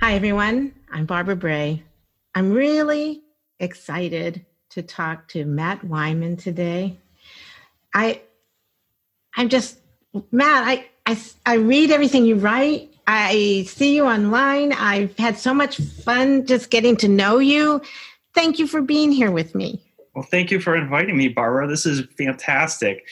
Hi, 0.00 0.14
everyone. 0.14 0.72
I'm 0.90 1.04
Barbara 1.04 1.36
Bray. 1.36 1.82
I'm 2.34 2.52
really 2.52 3.22
excited 3.58 4.46
to 4.70 4.82
talk 4.82 5.28
to 5.28 5.44
Matt 5.44 5.82
Weimann 5.82 6.40
today. 6.40 6.96
I, 7.92 8.22
I'm 9.36 9.50
just, 9.50 9.78
Matt, 10.32 10.66
I, 10.66 10.86
I, 11.04 11.20
I 11.44 11.54
read 11.56 11.90
everything 11.90 12.24
you 12.24 12.36
write. 12.36 12.94
I 13.06 13.64
see 13.66 13.94
you 13.94 14.06
online. 14.06 14.72
I've 14.72 15.16
had 15.18 15.36
so 15.38 15.52
much 15.52 15.76
fun 15.76 16.46
just 16.46 16.70
getting 16.70 16.96
to 16.96 17.08
know 17.08 17.38
you. 17.38 17.82
Thank 18.34 18.58
you 18.58 18.66
for 18.66 18.80
being 18.80 19.12
here 19.12 19.30
with 19.30 19.54
me. 19.54 19.82
Well, 20.14 20.26
thank 20.30 20.50
you 20.50 20.60
for 20.60 20.76
inviting 20.76 21.16
me, 21.16 21.28
Barbara. 21.28 21.68
This 21.68 21.84
is 21.84 22.02
fantastic. 22.16 23.06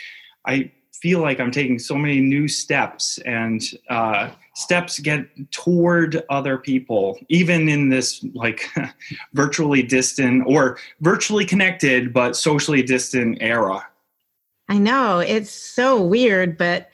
I 0.46 0.72
feel 0.92 1.20
like 1.20 1.38
I'm 1.38 1.50
taking 1.50 1.78
so 1.78 1.96
many 1.96 2.20
new 2.20 2.48
steps 2.48 3.18
and 3.18 3.62
uh, 3.90 4.30
steps 4.58 4.98
get 4.98 5.24
toward 5.52 6.24
other 6.30 6.58
people, 6.58 7.16
even 7.28 7.68
in 7.68 7.90
this 7.90 8.24
like 8.34 8.68
virtually 9.32 9.84
distant 9.84 10.42
or 10.48 10.78
virtually 11.00 11.44
connected 11.44 12.12
but 12.12 12.34
socially 12.34 12.82
distant 12.82 13.38
era. 13.40 13.86
I 14.68 14.78
know 14.78 15.20
it's 15.20 15.52
so 15.52 16.02
weird, 16.02 16.58
but 16.58 16.90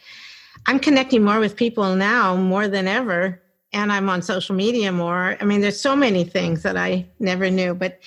I'm 0.67 0.79
connecting 0.79 1.25
more 1.25 1.41
with 1.41 1.57
people 1.57 1.97
now 1.97 2.37
more 2.37 2.69
than 2.69 2.87
ever. 2.87 3.41
And 3.73 3.91
I'm 3.91 4.11
on 4.11 4.21
social 4.21 4.55
media 4.55 4.93
more. 4.93 5.37
I 5.41 5.45
mean, 5.45 5.63
there's 5.63 5.81
so 5.81 5.97
many 5.97 6.23
things 6.23 6.63
that 6.63 6.77
I 6.77 7.07
never 7.19 7.51
knew, 7.51 7.75
but 7.75 7.99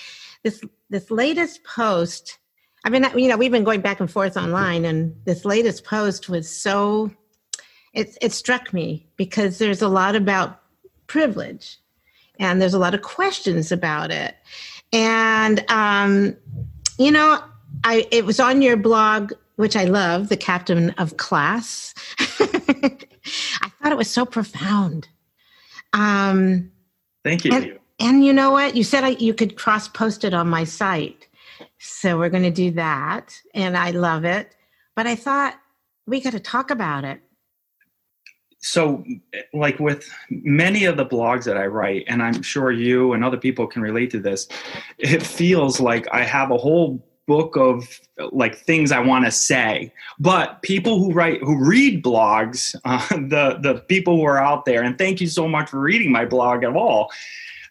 this 0.43 0.61
this 0.89 1.09
latest 1.09 1.63
post 1.63 2.37
I 2.85 2.89
mean, 2.89 3.05
you 3.17 3.27
know, 3.27 3.35
we've 3.35 3.51
been 3.51 3.65
going 3.65 3.81
back 3.81 3.99
and 3.99 4.09
forth 4.09 4.37
online, 4.37 4.85
and 4.85 5.13
this 5.25 5.43
latest 5.43 5.83
post 5.83 6.29
was 6.29 6.49
so 6.49 7.11
it 7.97 8.17
it 8.21 8.31
struck 8.31 8.71
me 8.71 9.05
because 9.17 9.57
there's 9.57 9.81
a 9.81 9.89
lot 9.89 10.15
about 10.15 10.61
privilege, 11.07 11.77
and 12.39 12.61
there's 12.61 12.73
a 12.73 12.79
lot 12.79 12.93
of 12.93 13.01
questions 13.01 13.71
about 13.71 14.11
it, 14.11 14.35
and 14.93 15.69
um, 15.69 16.37
you 16.97 17.11
know, 17.11 17.43
I 17.83 18.07
it 18.11 18.25
was 18.25 18.39
on 18.39 18.61
your 18.61 18.77
blog, 18.77 19.33
which 19.55 19.75
I 19.75 19.85
love, 19.85 20.29
the 20.29 20.37
captain 20.37 20.91
of 20.91 21.17
class. 21.17 21.93
I 22.19 23.69
thought 23.81 23.91
it 23.91 23.97
was 23.97 24.09
so 24.09 24.25
profound. 24.25 25.09
Um, 25.93 26.71
Thank 27.23 27.43
you. 27.43 27.51
And, 27.51 27.79
and 27.99 28.25
you 28.25 28.31
know 28.31 28.51
what? 28.51 28.75
You 28.75 28.83
said 28.83 29.03
I, 29.03 29.09
you 29.09 29.33
could 29.33 29.57
cross 29.57 29.87
post 29.87 30.23
it 30.23 30.33
on 30.33 30.47
my 30.47 30.63
site. 30.63 31.27
So 31.79 32.17
we're 32.17 32.29
going 32.29 32.43
to 32.43 32.51
do 32.51 32.71
that. 32.71 33.39
And 33.53 33.75
I 33.77 33.91
love 33.91 34.23
it. 34.23 34.55
But 34.95 35.07
I 35.07 35.15
thought 35.15 35.59
we 36.05 36.21
got 36.21 36.33
to 36.33 36.39
talk 36.39 36.71
about 36.71 37.03
it. 37.03 37.19
So, 38.59 39.03
like 39.53 39.79
with 39.79 40.09
many 40.29 40.85
of 40.85 40.97
the 40.97 41.05
blogs 41.05 41.43
that 41.45 41.57
I 41.57 41.67
write, 41.67 42.05
and 42.07 42.23
I'm 42.23 42.41
sure 42.41 42.71
you 42.71 43.13
and 43.13 43.23
other 43.23 43.37
people 43.37 43.67
can 43.67 43.81
relate 43.81 44.09
to 44.11 44.19
this, 44.19 44.47
it 44.97 45.21
feels 45.21 45.79
like 45.79 46.07
I 46.11 46.23
have 46.23 46.51
a 46.51 46.57
whole 46.57 47.03
book 47.27 47.55
of 47.57 47.99
like 48.31 48.55
things 48.55 48.91
I 48.91 48.99
want 48.99 49.25
to 49.25 49.31
say. 49.31 49.93
But 50.19 50.61
people 50.63 50.97
who 50.97 51.11
write, 51.11 51.41
who 51.41 51.63
read 51.63 52.03
blogs, 52.03 52.75
uh, 52.85 53.07
the 53.09 53.59
the 53.61 53.81
people 53.87 54.17
who 54.17 54.25
are 54.25 54.39
out 54.39 54.65
there, 54.65 54.83
and 54.83 54.97
thank 54.97 55.21
you 55.21 55.27
so 55.27 55.47
much 55.47 55.69
for 55.69 55.79
reading 55.79 56.11
my 56.11 56.25
blog 56.25 56.63
at 56.63 56.75
all 56.75 57.11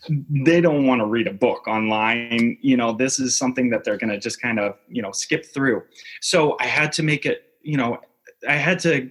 they 0.09 0.61
don't 0.61 0.87
want 0.87 1.01
to 1.01 1.07
read 1.07 1.27
a 1.27 1.33
book 1.33 1.67
online 1.67 2.57
you 2.61 2.77
know 2.77 2.93
this 2.93 3.19
is 3.19 3.37
something 3.37 3.71
that 3.71 3.85
they're 3.85 3.97
going 3.97 4.11
to 4.11 4.19
just 4.19 4.41
kind 4.41 4.59
of 4.59 4.77
you 4.89 5.03
know 5.03 5.11
skip 5.11 5.45
through 5.45 5.83
so 6.21 6.57
i 6.61 6.67
had 6.67 6.93
to 6.93 7.03
make 7.03 7.27
it 7.27 7.53
you 7.63 7.77
know 7.77 7.99
i 8.49 8.55
had 8.55 8.79
to 8.79 9.11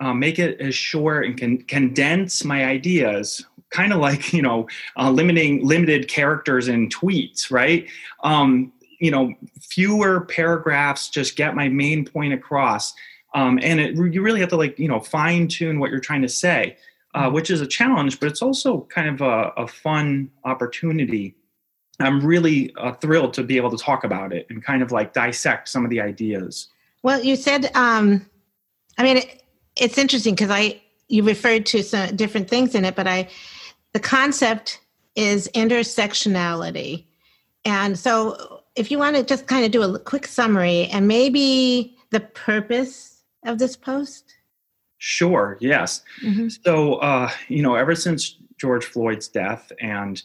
uh, 0.00 0.12
make 0.12 0.38
it 0.38 0.60
as 0.60 0.74
short 0.74 1.26
and 1.26 1.36
can 1.36 1.58
condense 1.64 2.44
my 2.44 2.64
ideas 2.64 3.44
kind 3.70 3.92
of 3.92 4.00
like 4.00 4.32
you 4.32 4.42
know 4.42 4.66
uh, 4.96 5.10
limiting 5.10 5.64
limited 5.64 6.08
characters 6.08 6.68
in 6.68 6.88
tweets 6.88 7.50
right 7.50 7.88
um, 8.24 8.72
you 8.98 9.10
know 9.10 9.32
fewer 9.60 10.22
paragraphs 10.22 11.08
just 11.08 11.36
get 11.36 11.54
my 11.54 11.68
main 11.68 12.04
point 12.04 12.32
across 12.32 12.92
um, 13.34 13.60
and 13.62 13.78
it, 13.78 13.94
you 14.12 14.22
really 14.22 14.40
have 14.40 14.48
to 14.48 14.56
like 14.56 14.78
you 14.78 14.88
know 14.88 15.00
fine 15.00 15.46
tune 15.46 15.78
what 15.78 15.90
you're 15.90 16.00
trying 16.00 16.22
to 16.22 16.28
say 16.28 16.76
uh, 17.14 17.24
mm-hmm. 17.24 17.34
which 17.34 17.50
is 17.50 17.60
a 17.60 17.66
challenge, 17.66 18.20
but 18.20 18.28
it's 18.28 18.42
also 18.42 18.82
kind 18.82 19.08
of 19.08 19.20
a, 19.20 19.52
a 19.56 19.66
fun 19.66 20.30
opportunity. 20.44 21.34
I'm 21.98 22.24
really 22.24 22.74
uh, 22.76 22.92
thrilled 22.92 23.34
to 23.34 23.42
be 23.42 23.56
able 23.56 23.70
to 23.70 23.76
talk 23.76 24.04
about 24.04 24.32
it 24.32 24.46
and 24.48 24.64
kind 24.64 24.82
of 24.82 24.90
like 24.92 25.12
dissect 25.12 25.68
some 25.68 25.84
of 25.84 25.90
the 25.90 26.00
ideas. 26.00 26.68
Well, 27.02 27.22
you 27.22 27.36
said, 27.36 27.70
um, 27.74 28.26
I 28.96 29.02
mean, 29.02 29.18
it, 29.18 29.39
it's 29.80 29.98
interesting 29.98 30.34
because 30.34 30.50
I 30.50 30.80
you 31.08 31.24
referred 31.24 31.66
to 31.66 31.82
some 31.82 32.14
different 32.14 32.48
things 32.48 32.74
in 32.74 32.84
it, 32.84 32.94
but 32.94 33.06
I 33.06 33.28
the 33.92 34.00
concept 34.00 34.80
is 35.16 35.48
intersectionality, 35.54 37.04
and 37.64 37.98
so 37.98 38.62
if 38.76 38.90
you 38.90 38.98
want 38.98 39.16
to 39.16 39.24
just 39.24 39.46
kind 39.46 39.64
of 39.64 39.72
do 39.72 39.82
a 39.82 39.98
quick 39.98 40.26
summary 40.26 40.86
and 40.86 41.08
maybe 41.08 41.96
the 42.10 42.20
purpose 42.20 43.22
of 43.44 43.58
this 43.58 43.76
post. 43.76 44.36
Sure, 44.98 45.56
yes. 45.60 46.02
Mm-hmm. 46.22 46.48
So, 46.64 46.96
uh, 46.96 47.30
you 47.48 47.62
know, 47.62 47.74
ever 47.74 47.94
since 47.94 48.36
George 48.58 48.84
Floyd's 48.84 49.28
death 49.28 49.72
and 49.80 50.22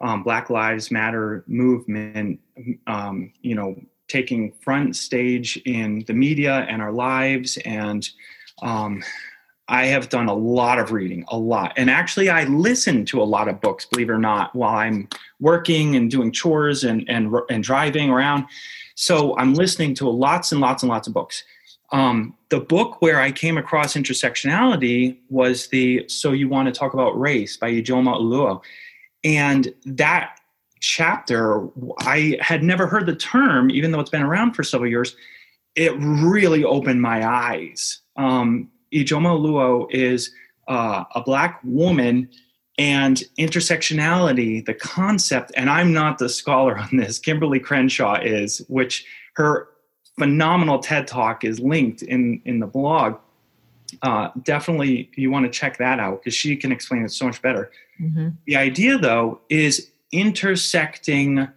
um, 0.00 0.22
Black 0.22 0.50
Lives 0.50 0.90
Matter 0.90 1.44
movement, 1.46 2.40
um, 2.86 3.32
you 3.40 3.54
know, 3.54 3.80
taking 4.06 4.52
front 4.52 4.96
stage 4.96 5.56
in 5.64 6.04
the 6.06 6.12
media 6.12 6.66
and 6.68 6.82
our 6.82 6.92
lives, 6.92 7.56
and 7.64 8.08
um, 8.62 9.02
I 9.68 9.86
have 9.86 10.08
done 10.08 10.28
a 10.28 10.34
lot 10.34 10.78
of 10.78 10.92
reading, 10.92 11.24
a 11.28 11.36
lot. 11.36 11.74
And 11.76 11.90
actually, 11.90 12.30
I 12.30 12.44
listen 12.44 13.04
to 13.06 13.20
a 13.20 13.24
lot 13.24 13.48
of 13.48 13.60
books, 13.60 13.84
believe 13.84 14.08
it 14.08 14.12
or 14.12 14.18
not, 14.18 14.54
while 14.54 14.76
I'm 14.76 15.08
working 15.40 15.94
and 15.94 16.10
doing 16.10 16.32
chores 16.32 16.84
and, 16.84 17.04
and, 17.08 17.34
and 17.50 17.62
driving 17.62 18.08
around. 18.08 18.46
So 18.94 19.36
I'm 19.36 19.54
listening 19.54 19.94
to 19.96 20.08
lots 20.08 20.52
and 20.52 20.60
lots 20.60 20.82
and 20.82 20.90
lots 20.90 21.06
of 21.06 21.14
books. 21.14 21.44
Um, 21.92 22.34
the 22.48 22.60
book 22.60 23.00
where 23.00 23.20
I 23.20 23.30
came 23.30 23.58
across 23.58 23.94
intersectionality 23.94 25.18
was 25.28 25.68
the 25.68 26.04
So 26.08 26.32
You 26.32 26.48
Want 26.48 26.66
to 26.66 26.72
Talk 26.72 26.94
About 26.94 27.18
Race 27.18 27.56
by 27.56 27.70
Ijeoma 27.70 28.20
Oluo. 28.20 28.62
And 29.22 29.74
that 29.84 30.38
chapter, 30.80 31.68
I 32.00 32.38
had 32.40 32.62
never 32.62 32.86
heard 32.86 33.06
the 33.06 33.16
term, 33.16 33.70
even 33.70 33.90
though 33.90 34.00
it's 34.00 34.10
been 34.10 34.22
around 34.22 34.54
for 34.54 34.62
several 34.62 34.90
years. 34.90 35.14
It 35.78 35.92
really 35.98 36.64
opened 36.64 37.00
my 37.00 37.18
eyes. 37.26 38.00
Um, 38.16 38.68
Ijeoma 38.92 39.30
Oluo 39.38 39.86
is 39.90 40.32
uh, 40.66 41.04
a 41.14 41.22
black 41.22 41.60
woman 41.62 42.28
and 42.78 43.22
intersectionality, 43.38 44.64
the 44.64 44.74
concept, 44.74 45.52
and 45.56 45.70
I'm 45.70 45.92
not 45.92 46.18
the 46.18 46.28
scholar 46.28 46.76
on 46.78 46.96
this, 46.96 47.20
Kimberlé 47.20 47.62
Crenshaw 47.62 48.20
is, 48.20 48.58
which 48.68 49.06
her 49.34 49.68
phenomenal 50.18 50.78
TED 50.80 51.06
talk 51.06 51.44
is 51.44 51.60
linked 51.60 52.02
in 52.02 52.42
in 52.44 52.58
the 52.58 52.66
blog. 52.66 53.18
Uh, 54.02 54.30
definitely, 54.42 55.10
you 55.14 55.30
want 55.30 55.44
to 55.46 55.50
check 55.60 55.78
that 55.78 55.98
out 55.98 56.20
because 56.20 56.34
she 56.34 56.56
can 56.56 56.72
explain 56.72 57.04
it 57.04 57.12
so 57.12 57.24
much 57.24 57.40
better. 57.40 57.70
Mm-hmm. 58.00 58.28
The 58.46 58.56
idea, 58.56 58.98
though, 58.98 59.40
is 59.48 59.90
intersecting 60.12 61.48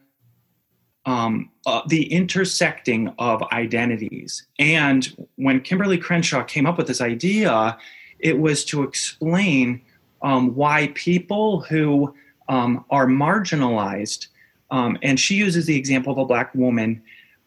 um, 1.06 1.50
uh, 1.66 1.81
the 1.88 2.12
intersecting 2.12 3.13
of 3.17 3.41
identities. 3.51 4.45
And 4.59 5.06
when 5.35 5.62
Kimberlé 5.62 6.01
Crenshaw 6.01 6.44
came 6.44 6.66
up 6.66 6.78
with 6.78 6.88
this 6.88 7.01
idea, 7.01 7.78
it 8.19 8.39
was 8.39 8.63
to 8.66 8.84
explain 8.84 9.81
um, 10.22 10.56
why 10.56 10.91
people 10.94 11.62
who 11.62 12.13
um, 12.50 12.85
are 12.89 13.07
marginalized, 13.07 14.28
um, 14.69 14.97
and 15.01 15.19
she 15.19 15.35
uses 15.35 15.66
the 15.66 15.75
example 15.75 16.12
of 16.12 16.19
a 16.19 16.25
black 16.25 16.53
woman, 16.53 17.01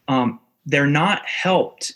um, 0.09 0.41
they're 0.67 0.87
not 0.87 1.25
helped 1.27 1.95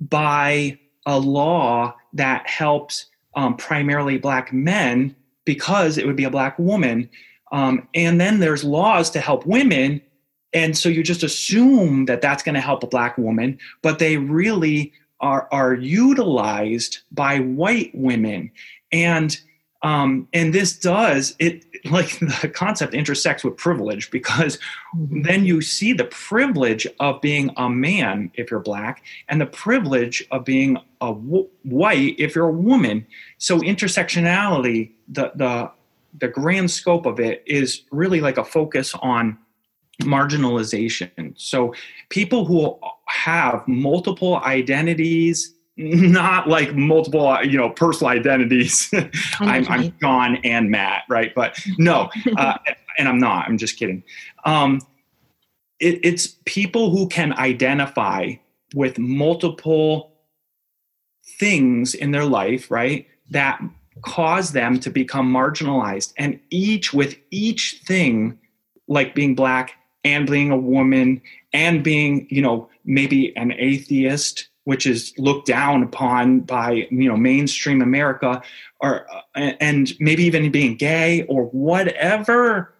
by 0.00 0.78
a 1.06 1.18
law 1.18 1.94
that 2.12 2.48
helps 2.48 3.06
um, 3.36 3.56
primarily 3.56 4.18
black 4.18 4.52
men 4.52 5.14
because 5.44 5.98
it 5.98 6.06
would 6.06 6.16
be 6.16 6.24
a 6.24 6.30
black 6.30 6.58
woman. 6.58 7.08
And 7.52 8.20
then 8.20 8.40
there's 8.40 8.64
laws 8.64 9.10
to 9.10 9.20
help 9.20 9.46
women. 9.46 10.00
And 10.54 10.78
so 10.78 10.88
you 10.88 11.02
just 11.02 11.22
assume 11.22 12.06
that 12.06 12.22
that's 12.22 12.42
going 12.42 12.54
to 12.54 12.60
help 12.60 12.82
a 12.82 12.86
black 12.86 13.18
woman, 13.18 13.58
but 13.82 13.98
they 13.98 14.16
really 14.16 14.92
are, 15.20 15.48
are 15.50 15.74
utilized 15.74 16.98
by 17.10 17.40
white 17.40 17.90
women. 17.92 18.50
And 18.92 19.38
um, 19.82 20.28
and 20.32 20.54
this 20.54 20.76
does 20.78 21.36
it 21.38 21.66
like 21.84 22.18
the 22.18 22.48
concept 22.48 22.94
intersects 22.94 23.44
with 23.44 23.56
privilege 23.58 24.10
because 24.10 24.58
mm-hmm. 24.96 25.22
then 25.22 25.44
you 25.44 25.60
see 25.60 25.92
the 25.92 26.06
privilege 26.06 26.86
of 27.00 27.20
being 27.20 27.50
a 27.58 27.68
man 27.68 28.30
if 28.34 28.50
you're 28.50 28.60
black 28.60 29.04
and 29.28 29.40
the 29.40 29.46
privilege 29.46 30.26
of 30.30 30.44
being 30.46 30.78
a 31.02 31.08
w- 31.08 31.48
white 31.64 32.18
if 32.18 32.34
you're 32.34 32.48
a 32.48 32.52
woman 32.52 33.06
so 33.36 33.60
intersectionality 33.60 34.90
the 35.08 35.30
the 35.34 35.70
the 36.18 36.28
grand 36.28 36.70
scope 36.70 37.04
of 37.04 37.20
it 37.20 37.42
is 37.44 37.82
really 37.90 38.22
like 38.22 38.38
a 38.38 38.44
focus 38.44 38.94
on 39.02 39.36
marginalization 40.02 41.32
so 41.36 41.72
people 42.08 42.44
who 42.44 42.78
have 43.06 43.66
multiple 43.68 44.36
identities 44.38 45.54
not 45.76 46.48
like 46.48 46.74
multiple, 46.74 47.36
you 47.42 47.58
know, 47.58 47.70
personal 47.70 48.10
identities. 48.12 48.92
I'm, 49.40 49.66
I'm 49.68 49.94
John 50.00 50.36
and 50.44 50.70
Matt, 50.70 51.02
right? 51.08 51.34
But 51.34 51.58
no, 51.78 52.10
uh, 52.36 52.58
and 52.98 53.08
I'm 53.08 53.18
not. 53.18 53.48
I'm 53.48 53.58
just 53.58 53.76
kidding. 53.76 54.02
Um, 54.44 54.80
it, 55.80 56.00
it's 56.04 56.36
people 56.44 56.90
who 56.90 57.08
can 57.08 57.32
identify 57.34 58.34
with 58.74 58.98
multiple 58.98 60.12
things 61.38 61.94
in 61.94 62.12
their 62.12 62.24
life, 62.24 62.70
right? 62.70 63.06
That 63.30 63.60
cause 64.02 64.52
them 64.52 64.78
to 64.80 64.90
become 64.90 65.32
marginalized, 65.32 66.12
and 66.18 66.38
each 66.50 66.92
with 66.92 67.16
each 67.30 67.80
thing, 67.84 68.38
like 68.86 69.14
being 69.14 69.34
black 69.34 69.72
and 70.04 70.26
being 70.28 70.50
a 70.50 70.56
woman 70.56 71.20
and 71.52 71.82
being, 71.82 72.26
you 72.30 72.42
know, 72.42 72.68
maybe 72.84 73.34
an 73.36 73.52
atheist 73.52 74.48
which 74.64 74.86
is 74.86 75.12
looked 75.18 75.46
down 75.46 75.82
upon 75.82 76.40
by 76.40 76.86
you 76.90 77.08
know 77.08 77.16
mainstream 77.16 77.80
America, 77.80 78.42
or 78.80 79.06
uh, 79.10 79.52
and 79.60 79.92
maybe 80.00 80.24
even 80.24 80.50
being 80.50 80.76
gay 80.76 81.22
or 81.24 81.44
whatever 81.46 82.74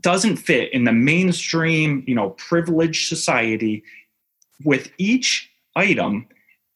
doesn't 0.00 0.36
fit 0.36 0.72
in 0.72 0.84
the 0.84 0.92
mainstream 0.92 2.04
you 2.06 2.14
know 2.14 2.30
privileged 2.30 3.08
society. 3.08 3.82
With 4.62 4.92
each 4.98 5.50
item 5.74 6.26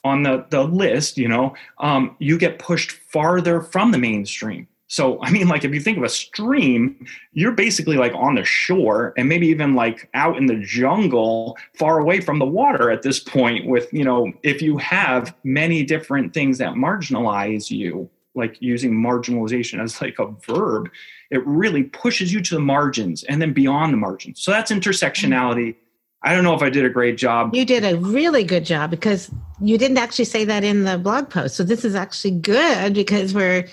on 0.05 0.23
the 0.23 0.47
the 0.51 0.63
list, 0.63 1.19
you 1.19 1.29
know, 1.29 1.55
um, 1.79 2.17
you 2.19 2.39
get 2.39 2.59
pushed 2.59 2.93
farther 2.93 3.61
from 3.61 3.91
the 3.91 3.99
mainstream. 3.99 4.69
So, 4.95 5.21
I 5.23 5.33
mean, 5.33 5.49
like 5.49 5.65
if 5.65 5.75
you 5.75 5.81
think 5.81 5.99
of 5.99 6.05
a 6.05 6.09
stream, 6.09 7.05
you're 7.33 7.51
basically 7.51 7.97
like 7.97 8.13
on 8.15 8.37
the 8.37 8.45
shore 8.45 9.13
and 9.17 9.29
maybe 9.29 9.49
even 9.49 9.75
like 9.75 10.09
out 10.15 10.37
in 10.37 10.47
the 10.47 10.55
jungle, 10.55 11.59
far 11.77 11.99
away 11.99 12.21
from 12.21 12.39
the 12.39 12.47
water 12.47 12.93
at 12.93 13.03
this 13.03 13.19
point. 13.19 13.67
With, 13.67 13.93
you 13.93 14.05
know, 14.05 14.33
if 14.45 14.63
you 14.63 14.79
have 14.79 15.35
many 15.43 15.83
different 15.83 16.33
things 16.33 16.59
that 16.59 16.75
marginalize 16.75 17.73
you, 17.73 18.09
like 18.37 18.57
using 18.63 18.93
marginalization 18.93 19.83
as 19.83 20.01
like 20.01 20.21
a 20.21 20.29
verb, 20.47 20.89
it 21.33 21.45
really 21.45 21.83
pushes 21.83 22.33
you 22.33 22.41
to 22.43 22.55
the 22.55 22.61
margins 22.61 23.25
and 23.25 23.43
then 23.43 23.53
beyond 23.53 23.93
the 23.93 23.97
margins. 23.97 24.41
So 24.41 24.53
that's 24.53 24.71
intersectionality. 24.71 25.75
I 26.23 26.33
don't 26.33 26.45
know 26.45 26.55
if 26.55 26.63
I 26.63 26.71
did 26.71 26.85
a 26.85 26.89
great 26.89 27.19
job. 27.19 27.53
You 27.53 27.65
did 27.65 27.85
a 27.85 27.99
really 27.99 28.45
good 28.45 28.65
job 28.65 28.93
because 28.93 29.29
you 29.61 29.77
didn't 29.77 29.99
actually 29.99 30.27
say 30.27 30.45
that 30.45 30.63
in 30.63 30.85
the 30.85 30.99
blog 30.99 31.31
post. 31.31 31.57
So 31.57 31.65
this 31.65 31.85
is 31.85 31.97
actually 31.97 32.39
good 32.39 32.95
because 32.95 33.35
we're, 33.35 33.67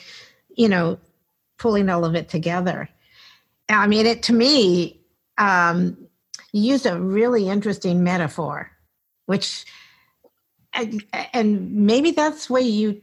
you 0.55 0.67
know, 0.67 0.97
pulling 1.61 1.89
all 1.89 2.03
of 2.03 2.15
it 2.15 2.27
together. 2.27 2.89
I 3.69 3.85
mean, 3.85 4.07
it 4.07 4.23
to 4.23 4.33
me, 4.33 4.99
um, 5.37 5.95
you 6.51 6.73
used 6.73 6.87
a 6.87 6.99
really 6.99 7.47
interesting 7.47 8.03
metaphor, 8.03 8.71
which, 9.27 9.65
and 10.73 11.71
maybe 11.71 12.11
that's 12.11 12.49
where 12.49 12.63
you 12.63 12.99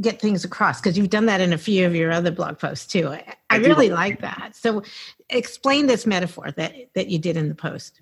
get 0.00 0.20
things 0.20 0.44
across 0.44 0.80
because 0.80 0.96
you've 0.96 1.10
done 1.10 1.26
that 1.26 1.40
in 1.40 1.52
a 1.52 1.58
few 1.58 1.84
of 1.84 1.96
your 1.96 2.12
other 2.12 2.30
blog 2.30 2.60
posts 2.60 2.86
too. 2.86 3.08
I, 3.08 3.34
I 3.50 3.56
really 3.56 3.90
like 3.90 4.20
that. 4.20 4.54
So, 4.54 4.84
explain 5.28 5.88
this 5.88 6.06
metaphor 6.06 6.52
that 6.52 6.74
that 6.94 7.08
you 7.08 7.18
did 7.18 7.36
in 7.36 7.48
the 7.48 7.56
post. 7.56 8.00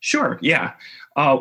Sure. 0.00 0.38
Yeah. 0.42 0.74
Uh, 1.16 1.38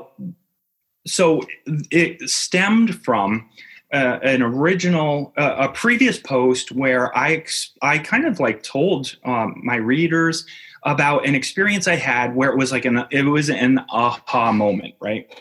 so 1.05 1.43
it 1.91 2.29
stemmed 2.29 3.03
from 3.03 3.49
uh, 3.95 4.19
an 4.23 4.41
original 4.41 5.31
uh, 5.37 5.55
a 5.57 5.69
previous 5.69 6.19
post 6.19 6.73
where 6.73 7.17
I 7.17 7.45
I 7.81 7.97
kind 7.99 8.25
of 8.25 8.41
like 8.41 8.61
told 8.61 9.15
um, 9.23 9.61
my 9.63 9.77
readers 9.77 10.45
about 10.83 11.25
an 11.25 11.33
experience 11.33 11.87
I 11.87 11.95
had 11.95 12.35
where 12.35 12.51
it 12.51 12.57
was 12.57 12.73
like 12.73 12.83
an 12.83 13.05
it 13.09 13.23
was 13.23 13.49
an 13.49 13.79
aha 13.89 14.51
moment. 14.51 14.95
Right, 14.99 15.33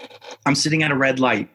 I'm 0.46 0.54
sitting 0.54 0.84
at 0.84 0.92
a 0.92 0.96
red 0.96 1.18
light, 1.18 1.48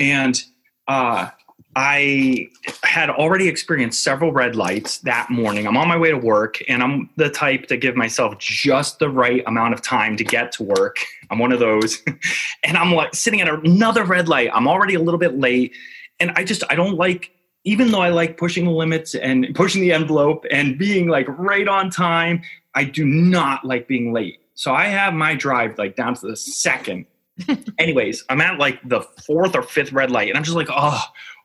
and 0.00 0.42
uh, 0.88 1.28
I 1.76 2.48
had 2.82 3.10
already 3.10 3.46
experienced 3.46 4.02
several 4.02 4.32
red 4.32 4.56
lights 4.56 4.98
that 4.98 5.30
morning. 5.30 5.68
I'm 5.68 5.76
on 5.76 5.86
my 5.86 5.96
way 5.96 6.10
to 6.10 6.18
work, 6.18 6.58
and 6.68 6.82
I'm 6.82 7.10
the 7.14 7.30
type 7.30 7.68
to 7.68 7.76
give 7.76 7.94
myself 7.94 8.36
just 8.38 8.98
the 8.98 9.08
right 9.08 9.44
amount 9.46 9.74
of 9.74 9.82
time 9.82 10.16
to 10.16 10.24
get 10.24 10.50
to 10.52 10.64
work. 10.64 10.96
I'm 11.30 11.38
one 11.38 11.52
of 11.52 11.60
those, 11.60 12.02
and 12.64 12.76
I'm 12.76 12.92
like 12.92 13.14
sitting 13.14 13.40
at 13.40 13.48
another 13.48 14.02
red 14.02 14.28
light. 14.28 14.50
I'm 14.52 14.66
already 14.66 14.94
a 14.94 15.00
little 15.00 15.20
bit 15.20 15.38
late 15.38 15.74
and 16.20 16.32
I 16.36 16.44
just 16.44 16.62
I 16.70 16.74
don't 16.74 16.96
like 16.96 17.32
even 17.64 17.90
though 17.90 18.00
I 18.00 18.08
like 18.08 18.36
pushing 18.36 18.64
the 18.64 18.70
limits 18.70 19.14
and 19.14 19.54
pushing 19.54 19.82
the 19.82 19.92
envelope 19.92 20.46
and 20.50 20.78
being 20.78 21.08
like 21.08 21.26
right 21.28 21.68
on 21.68 21.90
time, 21.90 22.42
I 22.74 22.84
do 22.84 23.04
not 23.04 23.64
like 23.64 23.86
being 23.86 24.12
late. 24.12 24.40
So 24.54 24.74
I 24.74 24.86
have 24.86 25.12
my 25.14 25.34
drive 25.34 25.76
like 25.78 25.96
down 25.96 26.14
to 26.14 26.26
the 26.26 26.36
second. 26.36 27.06
Anyways, 27.78 28.24
I'm 28.28 28.40
at 28.40 28.58
like 28.58 28.80
the 28.88 29.02
fourth 29.26 29.54
or 29.54 29.62
fifth 29.62 29.92
red 29.92 30.10
light, 30.10 30.28
and 30.28 30.36
I'm 30.36 30.44
just 30.44 30.56
like, 30.56 30.68
oh, 30.70 31.02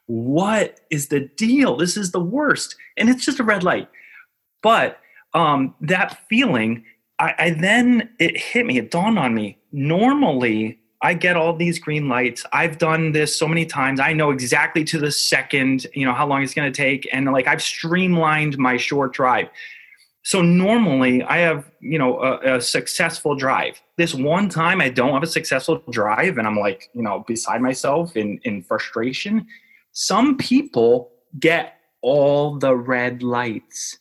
what 0.07 0.81
is 0.89 1.07
the 1.07 1.21
deal? 1.21 1.77
This 1.77 1.97
is 1.97 2.11
the 2.11 2.19
worst. 2.19 2.75
And 2.97 3.09
it's 3.09 3.25
just 3.25 3.39
a 3.39 3.43
red 3.43 3.63
light. 3.63 3.89
But 4.61 4.99
um, 5.33 5.75
that 5.81 6.27
feeling, 6.29 6.85
I, 7.19 7.33
I 7.37 7.49
then 7.51 8.09
it 8.19 8.37
hit 8.37 8.65
me, 8.65 8.77
it 8.77 8.91
dawned 8.91 9.19
on 9.19 9.33
me. 9.33 9.57
Normally, 9.71 10.79
I 11.05 11.13
get 11.13 11.37
all 11.37 11.55
these 11.55 11.77
green 11.77 12.09
lights. 12.09 12.47
I've 12.51 12.79
done 12.79 13.11
this 13.11 13.37
so 13.37 13.47
many 13.47 13.63
times. 13.63 13.99
I 13.99 14.11
know 14.11 14.31
exactly 14.31 14.83
to 14.85 14.97
the 14.97 15.11
second, 15.11 15.85
you 15.93 16.03
know, 16.03 16.13
how 16.13 16.25
long 16.25 16.41
it's 16.41 16.55
going 16.55 16.71
to 16.71 16.75
take. 16.75 17.07
And 17.13 17.31
like 17.31 17.45
I've 17.45 17.61
streamlined 17.61 18.57
my 18.57 18.77
short 18.77 19.13
drive. 19.13 19.47
So 20.23 20.41
normally 20.41 21.21
I 21.21 21.37
have, 21.37 21.69
you 21.79 21.99
know, 21.99 22.19
a, 22.19 22.55
a, 22.55 22.61
successful 22.61 23.35
drive. 23.35 23.79
This 23.97 24.15
one 24.15 24.49
time 24.49 24.81
I 24.81 24.89
don't 24.89 25.13
have 25.13 25.21
a 25.21 25.27
successful 25.27 25.83
drive 25.91 26.39
and 26.39 26.47
I'm 26.47 26.57
like, 26.57 26.89
you 26.95 27.03
know, 27.03 27.23
beside 27.27 27.61
myself 27.61 28.17
in, 28.17 28.39
in 28.43 28.63
frustration. 28.63 29.45
Some 29.91 30.37
people 30.37 31.11
get 31.39 31.77
all 32.01 32.57
the 32.57 32.75
red 32.75 33.21
lights. 33.21 33.99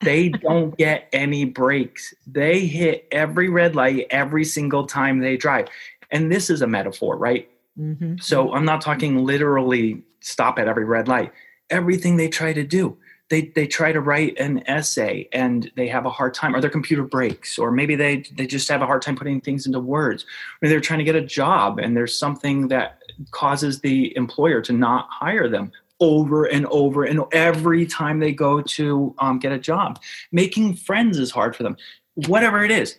They 0.00 0.28
don't 0.46 0.76
get 0.78 1.08
any 1.12 1.44
breaks. 1.46 2.14
They 2.24 2.66
hit 2.66 3.08
every 3.10 3.48
red 3.48 3.74
light 3.74 4.06
every 4.10 4.44
single 4.44 4.86
time 4.86 5.18
they 5.18 5.36
drive. 5.36 5.66
And 6.14 6.32
this 6.32 6.48
is 6.48 6.62
a 6.62 6.66
metaphor, 6.66 7.18
right? 7.18 7.50
Mm-hmm. 7.78 8.18
So 8.20 8.54
I'm 8.54 8.64
not 8.64 8.80
talking 8.80 9.24
literally 9.24 10.02
stop 10.20 10.58
at 10.58 10.68
every 10.68 10.84
red 10.84 11.08
light. 11.08 11.32
Everything 11.70 12.16
they 12.16 12.28
try 12.28 12.52
to 12.52 12.62
do, 12.62 12.96
they 13.30 13.52
they 13.56 13.66
try 13.66 13.90
to 13.90 14.00
write 14.00 14.38
an 14.38 14.62
essay 14.68 15.28
and 15.32 15.70
they 15.76 15.88
have 15.88 16.06
a 16.06 16.10
hard 16.10 16.34
time, 16.34 16.54
or 16.54 16.60
their 16.60 16.70
computer 16.70 17.02
breaks, 17.02 17.58
or 17.58 17.72
maybe 17.72 17.96
they 17.96 18.24
they 18.36 18.46
just 18.46 18.68
have 18.68 18.80
a 18.80 18.86
hard 18.86 19.02
time 19.02 19.16
putting 19.16 19.40
things 19.40 19.66
into 19.66 19.80
words, 19.80 20.24
or 20.62 20.68
they're 20.68 20.80
trying 20.80 21.00
to 21.00 21.04
get 21.04 21.16
a 21.16 21.20
job 21.20 21.78
and 21.78 21.96
there's 21.96 22.16
something 22.16 22.68
that 22.68 22.98
causes 23.32 23.80
the 23.80 24.16
employer 24.16 24.60
to 24.60 24.72
not 24.72 25.08
hire 25.10 25.48
them 25.48 25.72
over 26.00 26.44
and 26.44 26.66
over 26.66 27.04
and 27.04 27.20
every 27.32 27.86
time 27.86 28.20
they 28.20 28.32
go 28.32 28.60
to 28.60 29.14
um, 29.18 29.38
get 29.38 29.52
a 29.52 29.58
job. 29.58 30.00
Making 30.30 30.76
friends 30.76 31.18
is 31.18 31.30
hard 31.30 31.56
for 31.56 31.62
them. 31.62 31.76
Whatever 32.14 32.64
it 32.64 32.70
is, 32.70 32.98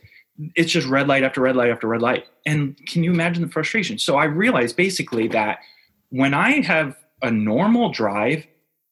it's 0.56 0.72
just 0.72 0.88
red 0.88 1.08
light 1.08 1.24
after 1.24 1.42
red 1.42 1.56
light 1.56 1.70
after 1.70 1.88
red 1.88 2.02
light. 2.02 2.26
And 2.46 2.78
can 2.88 3.04
you 3.04 3.12
imagine 3.12 3.44
the 3.44 3.50
frustration? 3.50 3.98
So 3.98 4.18
I 4.18 4.26
realized 4.26 4.76
basically 4.76 5.28
that 5.30 5.60
when 6.10 6.34
I 6.34 6.62
have 6.62 6.98
a 7.22 7.32
normal 7.32 7.90
drive, 7.90 8.46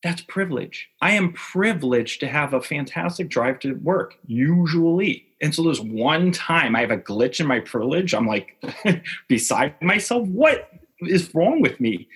that's 0.04 0.22
privilege. 0.22 0.90
I 1.02 1.12
am 1.12 1.32
privileged 1.34 2.20
to 2.20 2.28
have 2.28 2.54
a 2.54 2.62
fantastic 2.62 3.30
drive 3.30 3.60
to 3.60 3.74
work, 3.76 4.16
usually. 4.26 5.26
And 5.42 5.56
so 5.56 5.64
there's 5.64 5.80
one 5.80 6.32
time 6.32 6.76
I 6.76 6.82
have 6.82 6.92
a 6.92 6.98
glitch 6.98 7.40
in 7.40 7.48
my 7.48 7.62
privilege. 7.62 8.14
I'm 8.14 8.28
like 8.28 8.62
beside 9.30 9.82
myself. 9.82 10.28
What 10.28 10.70
is 11.00 11.34
wrong 11.34 11.62
with 11.62 11.80
me? 11.80 12.10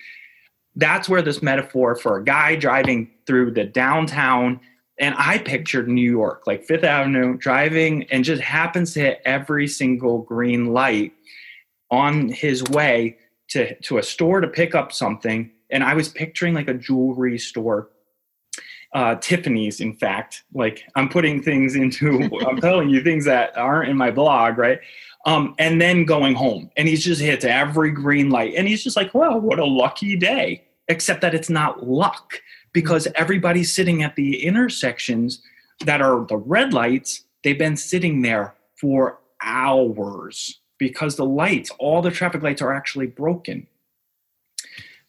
That's 0.76 1.08
where 1.08 1.22
this 1.22 1.42
metaphor 1.42 1.96
for 1.96 2.18
a 2.18 2.24
guy 2.24 2.56
driving 2.56 3.10
through 3.26 3.52
the 3.52 3.64
downtown 3.64 4.60
and 4.98 5.14
I 5.16 5.38
pictured 5.38 5.88
New 5.88 6.10
York, 6.10 6.46
like 6.46 6.64
Fifth 6.64 6.84
Avenue, 6.84 7.36
driving 7.36 8.04
and 8.10 8.24
just 8.24 8.42
happens 8.42 8.94
to 8.94 9.00
hit 9.00 9.22
every 9.24 9.68
single 9.68 10.18
green 10.22 10.72
light 10.72 11.12
on 11.90 12.28
his 12.28 12.62
way 12.64 13.16
to, 13.48 13.74
to 13.80 13.98
a 13.98 14.02
store 14.02 14.40
to 14.40 14.48
pick 14.48 14.74
up 14.74 14.92
something. 14.92 15.50
And 15.70 15.84
I 15.84 15.94
was 15.94 16.08
picturing 16.08 16.54
like 16.54 16.68
a 16.68 16.74
jewelry 16.74 17.38
store, 17.38 17.90
uh, 18.92 19.14
Tiffany's, 19.16 19.80
in 19.80 19.94
fact. 19.94 20.42
Like 20.52 20.84
I'm 20.96 21.08
putting 21.08 21.42
things 21.42 21.76
into, 21.76 22.28
I'm 22.46 22.60
telling 22.60 22.90
you 22.90 23.02
things 23.02 23.24
that 23.26 23.56
aren't 23.56 23.90
in 23.90 23.96
my 23.96 24.10
blog, 24.10 24.58
right? 24.58 24.80
Um, 25.26 25.54
and 25.58 25.80
then 25.80 26.04
going 26.04 26.34
home. 26.34 26.70
And 26.76 26.88
he's 26.88 27.04
just 27.04 27.20
hits 27.20 27.44
every 27.44 27.90
green 27.90 28.30
light. 28.30 28.54
And 28.56 28.66
he's 28.66 28.82
just 28.82 28.96
like, 28.96 29.14
well, 29.14 29.40
what 29.40 29.58
a 29.58 29.64
lucky 29.64 30.16
day. 30.16 30.64
Except 30.88 31.20
that 31.20 31.34
it's 31.34 31.50
not 31.50 31.86
luck 31.86 32.40
because 32.72 33.06
mm-hmm. 33.06 33.20
everybody's 33.20 33.72
sitting 33.72 34.02
at 34.02 34.16
the 34.16 34.44
intersections 34.44 35.42
that 35.84 36.00
are 36.00 36.26
the 36.26 36.36
red 36.36 36.72
lights, 36.72 37.24
they've 37.44 37.58
been 37.58 37.76
sitting 37.76 38.22
there 38.22 38.54
for 38.76 39.18
hours 39.40 40.60
because 40.78 41.16
the 41.16 41.24
lights, 41.24 41.70
all 41.78 42.02
the 42.02 42.10
traffic 42.10 42.42
lights 42.42 42.62
are 42.62 42.72
actually 42.72 43.06
broken. 43.06 43.66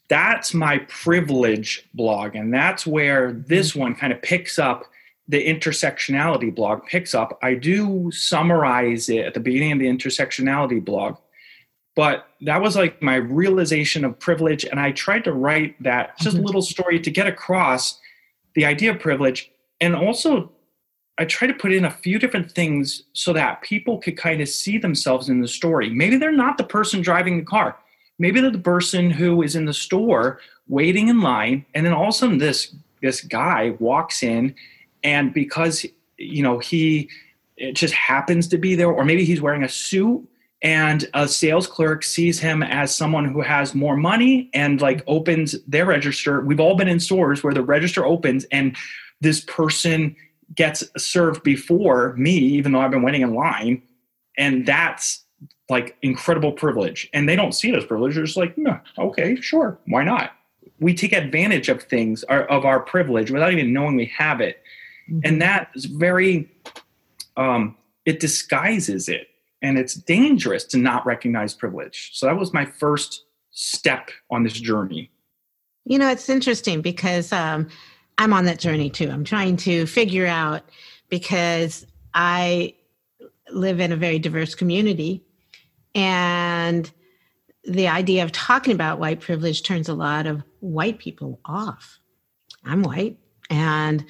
That's 0.09 0.55
my 0.55 0.79
privilege 0.87 1.87
blog, 1.93 2.35
and 2.35 2.51
that's 2.53 2.87
where 2.87 3.31
this 3.33 3.71
mm-hmm. 3.71 3.79
one 3.79 3.95
kind 3.95 4.11
of 4.11 4.21
picks 4.21 4.57
up 4.57 4.85
the 5.29 5.45
intersectionality 5.45 6.53
blog 6.53 6.83
picks 6.87 7.13
up. 7.13 7.37
I 7.43 7.53
do 7.53 8.09
summarize 8.11 9.09
it 9.09 9.25
at 9.25 9.35
the 9.35 9.39
beginning 9.39 9.71
of 9.73 9.79
the 9.79 9.85
intersectionality 9.85 10.83
blog, 10.83 11.17
but 11.99 12.27
that 12.39 12.61
was 12.61 12.77
like 12.77 13.01
my 13.01 13.15
realization 13.15 14.05
of 14.05 14.17
privilege 14.17 14.63
and 14.63 14.79
i 14.79 14.89
tried 14.93 15.21
to 15.21 15.33
write 15.33 15.75
that 15.83 16.17
just 16.17 16.37
mm-hmm. 16.37 16.45
little 16.45 16.61
story 16.61 16.97
to 16.97 17.11
get 17.11 17.27
across 17.27 17.99
the 18.55 18.63
idea 18.63 18.89
of 18.91 18.97
privilege 19.01 19.51
and 19.81 19.93
also 19.93 20.49
i 21.17 21.25
try 21.25 21.45
to 21.45 21.53
put 21.53 21.73
in 21.73 21.83
a 21.83 21.91
few 21.91 22.17
different 22.17 22.49
things 22.53 23.03
so 23.11 23.33
that 23.33 23.61
people 23.63 23.97
could 23.97 24.15
kind 24.15 24.39
of 24.39 24.47
see 24.47 24.77
themselves 24.77 25.27
in 25.27 25.41
the 25.41 25.47
story 25.47 25.89
maybe 25.89 26.15
they're 26.15 26.31
not 26.31 26.57
the 26.57 26.63
person 26.63 27.01
driving 27.01 27.37
the 27.37 27.43
car 27.43 27.75
maybe 28.17 28.39
they're 28.39 28.49
the 28.49 28.59
person 28.59 29.11
who 29.11 29.41
is 29.41 29.57
in 29.57 29.65
the 29.65 29.73
store 29.73 30.39
waiting 30.69 31.09
in 31.09 31.19
line 31.19 31.65
and 31.73 31.85
then 31.85 31.91
all 31.91 32.03
of 32.03 32.09
a 32.09 32.13
sudden 32.13 32.37
this 32.37 32.73
this 33.01 33.19
guy 33.19 33.75
walks 33.79 34.23
in 34.23 34.55
and 35.03 35.33
because 35.33 35.85
you 36.17 36.41
know 36.41 36.59
he 36.59 37.09
it 37.57 37.73
just 37.73 37.93
happens 37.93 38.47
to 38.47 38.57
be 38.57 38.73
there 38.73 38.89
or 38.89 39.03
maybe 39.03 39.25
he's 39.25 39.41
wearing 39.41 39.65
a 39.65 39.69
suit 39.69 40.25
and 40.61 41.09
a 41.13 41.27
sales 41.27 41.67
clerk 41.67 42.03
sees 42.03 42.39
him 42.39 42.63
as 42.63 42.93
someone 42.93 43.25
who 43.25 43.41
has 43.41 43.73
more 43.73 43.95
money 43.95 44.49
and 44.53 44.81
like 44.81 45.03
opens 45.07 45.55
their 45.67 45.85
register. 45.85 46.41
We've 46.41 46.59
all 46.59 46.75
been 46.75 46.89
in 46.89 46.99
stores 46.99 47.43
where 47.43 47.53
the 47.53 47.63
register 47.63 48.05
opens 48.05 48.45
and 48.45 48.75
this 49.21 49.41
person 49.41 50.15
gets 50.55 50.83
served 50.97 51.43
before 51.43 52.15
me 52.15 52.31
even 52.31 52.71
though 52.71 52.79
i've 52.79 52.91
been 52.91 53.03
waiting 53.03 53.21
in 53.21 53.33
line. 53.35 53.81
And 54.37 54.65
that's 54.65 55.23
like 55.69 55.95
incredible 56.01 56.51
privilege. 56.51 57.07
And 57.13 57.29
they 57.29 57.35
don't 57.35 57.51
see 57.53 57.69
it 57.69 57.75
as 57.75 57.85
privilege. 57.85 58.15
They're 58.15 58.25
just 58.25 58.37
like 58.37 58.57
no 58.57 58.79
okay 58.97 59.39
sure. 59.39 59.79
Why 59.85 60.03
not? 60.03 60.33
We 60.81 60.93
take 60.93 61.13
advantage 61.13 61.69
of 61.69 61.83
things 61.83 62.23
of 62.23 62.65
our 62.65 62.79
privilege 62.81 63.31
without 63.31 63.53
even 63.53 63.71
knowing 63.73 63.95
we 63.95 64.05
have 64.07 64.41
it. 64.41 64.61
Mm-hmm. 65.09 65.21
and 65.23 65.41
that 65.41 65.71
is 65.73 65.85
very 65.85 66.49
um, 67.35 67.75
it 68.05 68.19
disguises 68.19 69.09
it 69.09 69.29
and 69.61 69.77
it's 69.77 69.93
dangerous 69.93 70.63
to 70.65 70.77
not 70.77 71.05
recognize 71.05 71.53
privilege. 71.53 72.11
So 72.13 72.25
that 72.25 72.37
was 72.37 72.53
my 72.53 72.65
first 72.65 73.25
step 73.51 74.09
on 74.29 74.43
this 74.43 74.53
journey. 74.53 75.11
You 75.85 75.97
know 75.97 76.09
it's 76.09 76.29
interesting 76.29 76.81
because 76.81 77.33
um, 77.33 77.67
i'm 78.17 78.33
on 78.33 78.45
that 78.45 78.59
journey 78.59 78.89
too. 78.89 79.09
I'm 79.09 79.23
trying 79.23 79.57
to 79.57 79.85
figure 79.85 80.27
out 80.27 80.61
because 81.09 81.85
i 82.13 82.75
live 83.51 83.79
in 83.79 83.91
a 83.91 83.95
very 83.95 84.19
diverse 84.19 84.53
community 84.53 85.23
and 85.95 86.91
the 87.63 87.87
idea 87.87 88.23
of 88.23 88.31
talking 88.31 88.73
about 88.73 88.99
white 88.99 89.19
privilege 89.19 89.63
turns 89.63 89.89
a 89.89 89.93
lot 89.93 90.27
of 90.27 90.43
white 90.59 90.99
people 90.99 91.39
off. 91.45 91.99
I'm 92.63 92.83
white 92.83 93.17
and 93.49 94.05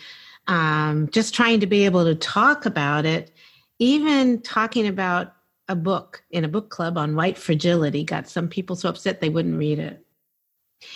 um, 0.47 1.09
just 1.11 1.33
trying 1.33 1.59
to 1.61 1.67
be 1.67 1.85
able 1.85 2.03
to 2.05 2.15
talk 2.15 2.65
about 2.65 3.05
it 3.05 3.31
even 3.79 4.41
talking 4.41 4.87
about 4.87 5.33
a 5.69 5.75
book 5.75 6.23
in 6.31 6.43
a 6.43 6.49
book 6.49 6.69
club 6.69 6.97
on 6.97 7.15
white 7.15 7.37
fragility 7.37 8.03
got 8.03 8.27
some 8.27 8.49
people 8.49 8.75
so 8.75 8.89
upset 8.89 9.21
they 9.21 9.29
wouldn't 9.29 9.57
read 9.57 9.79
it. 9.79 10.05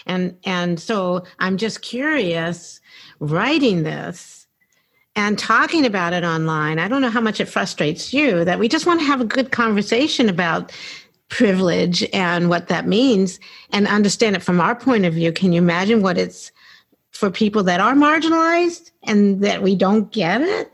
And 0.06 0.38
and 0.46 0.80
so 0.80 1.24
i'm 1.40 1.58
just 1.58 1.82
curious 1.82 2.80
writing 3.20 3.84
this 3.84 4.48
and 5.16 5.38
talking 5.38 5.86
about 5.86 6.14
it 6.14 6.24
online 6.24 6.80
i 6.80 6.88
don't 6.88 7.02
know 7.02 7.10
how 7.10 7.20
much 7.20 7.42
it 7.42 7.50
frustrates 7.50 8.14
you 8.14 8.46
that 8.46 8.60
we 8.60 8.70
just 8.70 8.86
want 8.86 9.02
to 9.02 9.06
have 9.06 9.20
a 9.20 9.26
good 9.26 9.52
conversation 9.52 10.30
about 10.30 10.72
privilege 11.34 12.08
and 12.14 12.48
what 12.48 12.68
that 12.68 12.88
means 12.88 13.40
and 13.72 13.88
understand 13.88 14.36
it 14.36 14.44
from 14.44 14.62
our 14.62 14.76
point 14.76 15.04
of 15.04 15.16
view. 15.16 15.32
Can 15.32 15.52
you 15.52 15.58
imagine 15.58 16.04
what 16.04 16.18
it's 16.18 16.52
for 17.10 17.32
people 17.32 17.64
that 17.64 17.80
are 17.80 17.94
marginalized 17.96 18.92
and 19.04 19.44
that 19.44 19.64
we 19.64 19.76
don't 19.76 20.12
get 20.12 20.42
it? 20.42 20.72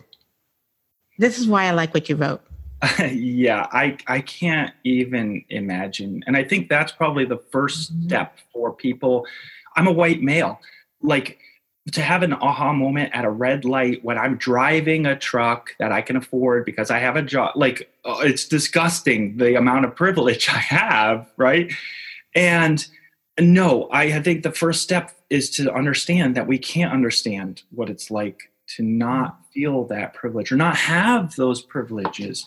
This 1.17 1.39
is 1.39 1.47
why 1.47 1.65
i 1.65 1.71
like 1.71 1.93
what 1.93 2.09
you 2.09 2.15
wrote 2.15 2.41
yeah, 3.11 3.67
I 3.71 3.97
I 4.07 4.21
can't 4.21 4.73
even 4.83 5.43
imagine. 5.49 6.23
And 6.27 6.37
I 6.37 6.43
think 6.43 6.69
that's 6.69 6.91
probably 6.91 7.25
the 7.25 7.37
first 7.51 7.93
mm-hmm. 7.93 8.07
step 8.07 8.37
for 8.53 8.73
people. 8.73 9.25
I'm 9.75 9.87
a 9.87 9.91
white 9.91 10.21
male. 10.21 10.59
Like 11.01 11.39
to 11.91 12.01
have 12.01 12.23
an 12.23 12.33
aha 12.33 12.73
moment 12.73 13.11
at 13.13 13.25
a 13.25 13.29
red 13.29 13.65
light 13.65 14.03
when 14.03 14.17
I'm 14.17 14.37
driving 14.37 15.05
a 15.05 15.17
truck 15.17 15.75
that 15.79 15.91
I 15.91 16.01
can 16.01 16.15
afford 16.15 16.65
because 16.65 16.91
I 16.91 16.99
have 16.99 17.15
a 17.15 17.21
job. 17.21 17.53
Like 17.55 17.89
uh, 18.05 18.19
it's 18.21 18.45
disgusting 18.45 19.37
the 19.37 19.55
amount 19.55 19.85
of 19.85 19.95
privilege 19.95 20.49
I 20.53 20.59
have, 20.59 21.29
right? 21.37 21.73
And 22.35 22.85
no, 23.39 23.89
I 23.91 24.21
think 24.21 24.43
the 24.43 24.51
first 24.51 24.83
step 24.83 25.11
is 25.29 25.49
to 25.51 25.73
understand 25.73 26.35
that 26.35 26.47
we 26.47 26.57
can't 26.57 26.93
understand 26.93 27.63
what 27.71 27.89
it's 27.89 28.11
like 28.11 28.51
to 28.75 28.83
not 28.83 29.38
feel 29.53 29.85
that 29.85 30.13
privilege 30.13 30.51
or 30.51 30.57
not 30.57 30.75
have 30.75 31.35
those 31.35 31.61
privileges. 31.61 32.45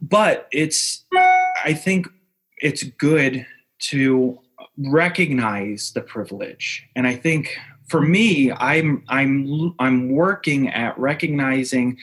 But 0.00 0.48
it's, 0.52 1.04
I 1.64 1.72
think 1.74 2.06
it's 2.58 2.82
good 2.82 3.46
to 3.90 4.38
recognize 4.76 5.92
the 5.92 6.00
privilege. 6.00 6.86
And 6.94 7.06
I 7.06 7.16
think 7.16 7.58
for 7.88 8.00
me, 8.00 8.52
I'm 8.52 9.02
I'm 9.08 9.74
I'm 9.78 10.10
working 10.10 10.68
at 10.68 10.98
recognizing, 10.98 11.98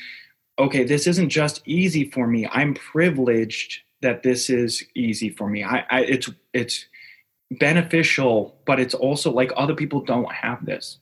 okay, 0.59 0.83
this 0.83 1.07
isn't 1.07 1.29
just 1.29 1.61
easy 1.65 2.09
for 2.09 2.27
me. 2.27 2.47
I'm 2.51 2.73
privileged 2.73 3.81
that 4.01 4.23
this 4.23 4.49
is 4.49 4.83
easy 4.95 5.29
for 5.29 5.49
me. 5.49 5.63
I, 5.63 5.85
I 5.89 6.01
it's 6.01 6.29
it's 6.53 6.85
beneficial, 7.51 8.57
but 8.65 8.79
it's 8.79 8.93
also 8.93 9.31
like 9.31 9.51
other 9.55 9.75
people 9.75 10.01
don't 10.01 10.31
have 10.31 10.65
this. 10.65 10.97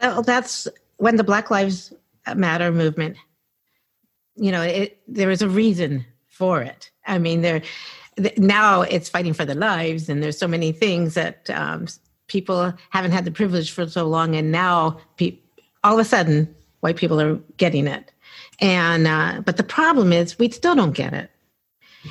Well, 0.00 0.22
that's 0.22 0.68
when 0.98 1.16
the 1.16 1.24
Black 1.24 1.50
Lives 1.50 1.92
Matter 2.34 2.72
movement, 2.72 3.16
you 4.36 4.50
know, 4.50 4.62
it, 4.62 5.00
there 5.06 5.28
was 5.28 5.42
a 5.42 5.48
reason 5.48 6.04
for 6.28 6.60
it. 6.62 6.90
I 7.06 7.18
mean, 7.18 7.42
there 7.42 7.62
now 8.36 8.82
it's 8.82 9.08
fighting 9.08 9.34
for 9.34 9.44
their 9.44 9.56
lives, 9.56 10.08
and 10.08 10.22
there's 10.22 10.38
so 10.38 10.48
many 10.48 10.72
things 10.72 11.14
that 11.14 11.48
um, 11.50 11.86
people 12.28 12.72
haven't 12.90 13.12
had 13.12 13.24
the 13.24 13.30
privilege 13.30 13.70
for 13.70 13.86
so 13.88 14.06
long, 14.06 14.34
and 14.34 14.50
now 14.50 14.98
pe- 15.16 15.38
all 15.84 15.94
of 15.94 16.00
a 16.00 16.08
sudden, 16.08 16.54
white 16.80 16.96
people 16.96 17.20
are 17.20 17.36
getting 17.56 17.86
it. 17.86 18.12
And 18.60 19.06
uh, 19.06 19.42
but 19.44 19.56
the 19.56 19.62
problem 19.62 20.12
is, 20.12 20.38
we 20.38 20.50
still 20.50 20.74
don't 20.74 20.94
get 20.94 21.12
it, 21.12 21.30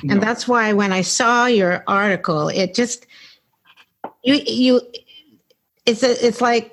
no. 0.04 0.14
and 0.14 0.22
that's 0.22 0.46
why 0.46 0.72
when 0.72 0.92
I 0.92 1.02
saw 1.02 1.46
your 1.46 1.82
article, 1.88 2.48
it 2.48 2.74
just 2.74 3.06
you 4.22 4.40
you 4.46 4.80
it's 5.86 6.02
a, 6.02 6.26
it's 6.26 6.40
like 6.40 6.72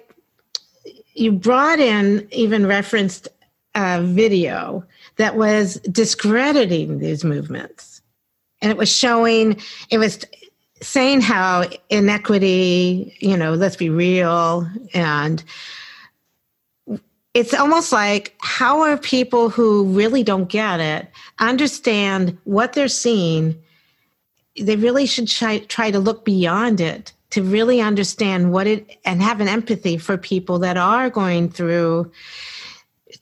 you 1.15 1.31
brought 1.31 1.79
in 1.79 2.27
even 2.31 2.65
referenced 2.65 3.27
a 3.75 4.01
video 4.01 4.83
that 5.17 5.35
was 5.35 5.75
discrediting 5.91 6.99
these 6.99 7.23
movements. 7.23 8.01
And 8.61 8.71
it 8.71 8.77
was 8.77 8.95
showing 8.95 9.59
it 9.89 9.97
was 9.97 10.19
saying 10.81 11.21
how 11.21 11.63
inequity 11.89 13.15
you 13.19 13.37
know 13.37 13.53
let's 13.53 13.77
be 13.77 13.89
real 13.89 14.67
and 14.93 15.41
it's 17.33 17.53
almost 17.53 17.93
like 17.93 18.35
how 18.41 18.81
are 18.81 18.97
people 18.97 19.49
who 19.49 19.85
really 19.85 20.23
don't 20.23 20.49
get 20.49 20.79
it 20.81 21.09
understand 21.39 22.37
what 22.43 22.73
they're 22.73 22.87
seeing? 22.87 23.61
They 24.59 24.75
really 24.75 25.05
should 25.05 25.27
try, 25.27 25.59
try 25.59 25.91
to 25.91 25.99
look 25.99 26.25
beyond 26.25 26.79
it 26.79 27.11
to 27.31 27.41
really 27.41 27.81
understand 27.81 28.51
what 28.51 28.67
it 28.67 28.99
and 29.05 29.21
have 29.21 29.41
an 29.41 29.47
empathy 29.47 29.97
for 29.97 30.17
people 30.17 30.59
that 30.59 30.77
are 30.77 31.09
going 31.09 31.49
through 31.49 32.11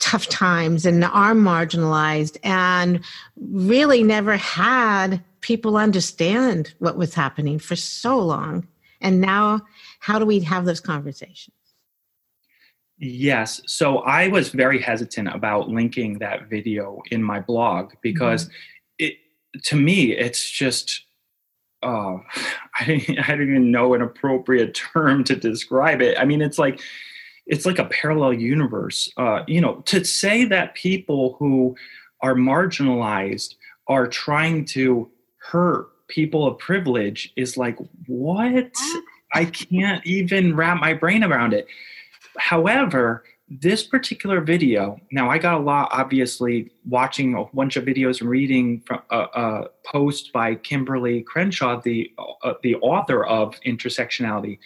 tough 0.01 0.27
times 0.27 0.85
and 0.85 1.03
are 1.05 1.33
marginalized 1.33 2.37
and 2.43 2.99
really 3.37 4.03
never 4.03 4.35
had 4.35 5.23
people 5.41 5.77
understand 5.77 6.73
what 6.79 6.97
was 6.97 7.13
happening 7.13 7.59
for 7.59 7.75
so 7.75 8.17
long 8.17 8.67
and 8.99 9.21
now 9.21 9.61
how 9.99 10.17
do 10.17 10.25
we 10.25 10.39
have 10.39 10.65
those 10.65 10.79
conversations 10.79 11.55
yes 12.97 13.61
so 13.67 13.99
i 13.99 14.27
was 14.27 14.49
very 14.49 14.81
hesitant 14.81 15.27
about 15.27 15.69
linking 15.69 16.17
that 16.17 16.49
video 16.49 17.01
in 17.11 17.21
my 17.21 17.39
blog 17.39 17.93
because 18.01 18.45
mm-hmm. 18.45 18.53
it 19.05 19.13
to 19.63 19.75
me 19.75 20.13
it's 20.13 20.49
just 20.49 21.05
uh, 21.83 22.17
I, 22.75 23.05
I 23.23 23.35
don't 23.35 23.49
even 23.49 23.71
know 23.71 23.93
an 23.93 24.01
appropriate 24.01 24.73
term 24.73 25.23
to 25.25 25.35
describe 25.35 26.01
it. 26.01 26.17
I 26.19 26.25
mean, 26.25 26.41
it's 26.41 26.57
like 26.59 26.79
it's 27.47 27.65
like 27.65 27.79
a 27.79 27.85
parallel 27.85 28.33
universe. 28.33 29.11
Uh, 29.17 29.43
you 29.47 29.61
know, 29.61 29.75
to 29.85 30.03
say 30.03 30.45
that 30.45 30.75
people 30.75 31.35
who 31.39 31.75
are 32.21 32.35
marginalized 32.35 33.55
are 33.87 34.07
trying 34.07 34.65
to 34.65 35.09
hurt 35.37 35.87
people 36.07 36.45
of 36.45 36.57
privilege 36.59 37.33
is 37.35 37.57
like 37.57 37.77
what? 38.07 38.71
I 39.33 39.45
can't 39.45 40.05
even 40.05 40.55
wrap 40.55 40.79
my 40.79 40.93
brain 40.93 41.23
around 41.23 41.53
it. 41.53 41.67
However, 42.37 43.23
this 43.59 43.83
particular 43.83 44.39
video 44.39 44.97
now 45.11 45.29
i 45.29 45.37
got 45.37 45.55
a 45.55 45.63
lot 45.63 45.89
obviously 45.91 46.71
watching 46.85 47.35
a 47.35 47.43
bunch 47.53 47.75
of 47.75 47.83
videos 47.83 48.21
and 48.21 48.29
reading 48.29 48.81
from 48.85 49.01
a, 49.09 49.17
a 49.17 49.63
post 49.85 50.31
by 50.31 50.55
Kimberlé 50.55 51.25
crenshaw 51.25 51.81
the 51.81 52.09
uh, 52.43 52.53
the 52.63 52.75
author 52.75 53.25
of 53.25 53.59
intersectionality 53.65 54.57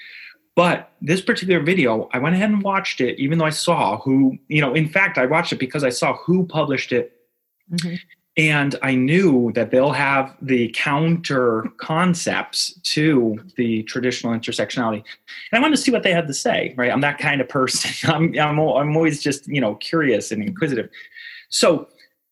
but 0.55 0.91
this 1.01 1.21
particular 1.21 1.62
video 1.62 2.09
i 2.13 2.19
went 2.19 2.35
ahead 2.35 2.50
and 2.50 2.63
watched 2.63 3.01
it 3.01 3.19
even 3.19 3.38
though 3.38 3.45
i 3.45 3.50
saw 3.50 3.97
who 4.00 4.38
you 4.47 4.62
know 4.62 4.74
in 4.74 4.88
fact 4.88 5.17
i 5.17 5.25
watched 5.25 5.53
it 5.53 5.59
because 5.59 5.83
i 5.83 5.89
saw 5.89 6.15
who 6.17 6.45
published 6.45 6.91
it 6.91 7.15
mm-hmm. 7.71 7.95
and 8.38 8.75
I 8.81 8.95
knew 8.95 9.51
that 9.53 9.71
they'll 9.71 9.91
have 9.91 10.35
the 10.41 10.69
counter 10.75 11.65
concepts 11.77 12.74
to 12.93 13.39
the 13.55 13.83
traditional 13.83 14.33
intersectionality. 14.33 15.03
And 15.51 15.53
I 15.53 15.59
wanted 15.59 15.77
to 15.77 15.81
see 15.81 15.91
what 15.91 16.03
they 16.03 16.12
had 16.12 16.27
to 16.27 16.33
say, 16.33 16.74
right? 16.75 16.91
I'm 16.91 17.01
that 17.01 17.17
kind 17.17 17.39
of 17.39 17.47
person. 17.47 18.09
I'm, 18.13 18.38
I'm, 18.38 18.59
I'm 18.59 18.97
always 18.97 19.24
just, 19.24 19.47
you 19.47 19.62
know, 19.62 19.75
curious 19.75 20.31
and 20.31 20.43
inquisitive. 20.43 20.89
So 21.50 21.88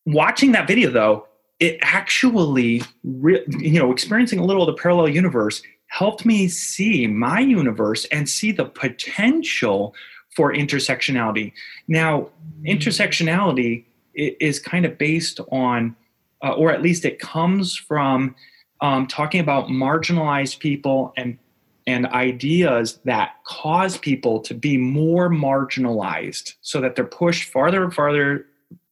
watching 0.06 0.51
that 0.51 0.68
video 0.68 0.89
though, 0.92 1.27
it 1.60 1.77
actually, 1.82 2.84
re- 3.03 3.46
you 3.48 3.80
know, 3.80 3.92
experiencing 3.92 4.39
a 4.39 4.44
little 4.44 4.68
of 4.68 4.75
the 4.75 4.82
parallel 4.82 5.08
universe 5.08 5.62
helped 5.94 6.26
me 6.26 6.48
see 6.48 7.06
my 7.06 7.40
universe 7.40 8.06
and 8.06 8.28
see 8.28 8.52
the 8.52 8.66
potential 8.66 9.94
for 10.36 10.52
intersectionality. 10.52 11.54
Now, 11.88 12.30
intersectionality 12.66 13.84
is 14.16 14.60
kind 14.60 14.88
of 14.88 14.98
based 14.98 15.40
on, 15.52 15.96
uh, 16.44 16.54
or 16.54 16.72
at 16.72 16.82
least 16.82 17.06
it 17.06 17.20
comes 17.20 17.76
from 17.76 18.34
um, 18.82 19.06
talking 19.06 19.40
about 19.40 19.68
marginalized 19.68 20.58
people 20.60 21.14
and 21.16 21.38
and 21.86 22.08
ideas 22.08 23.00
that 23.04 23.36
cause 23.46 23.98
people 23.98 24.40
to 24.40 24.54
be 24.54 24.78
more 24.78 25.30
marginalized 25.30 26.54
so 26.62 26.80
that 26.80 26.96
they're 26.96 27.04
pushed 27.04 27.52
farther 27.52 27.84
and 27.84 27.94
farther 27.94 28.46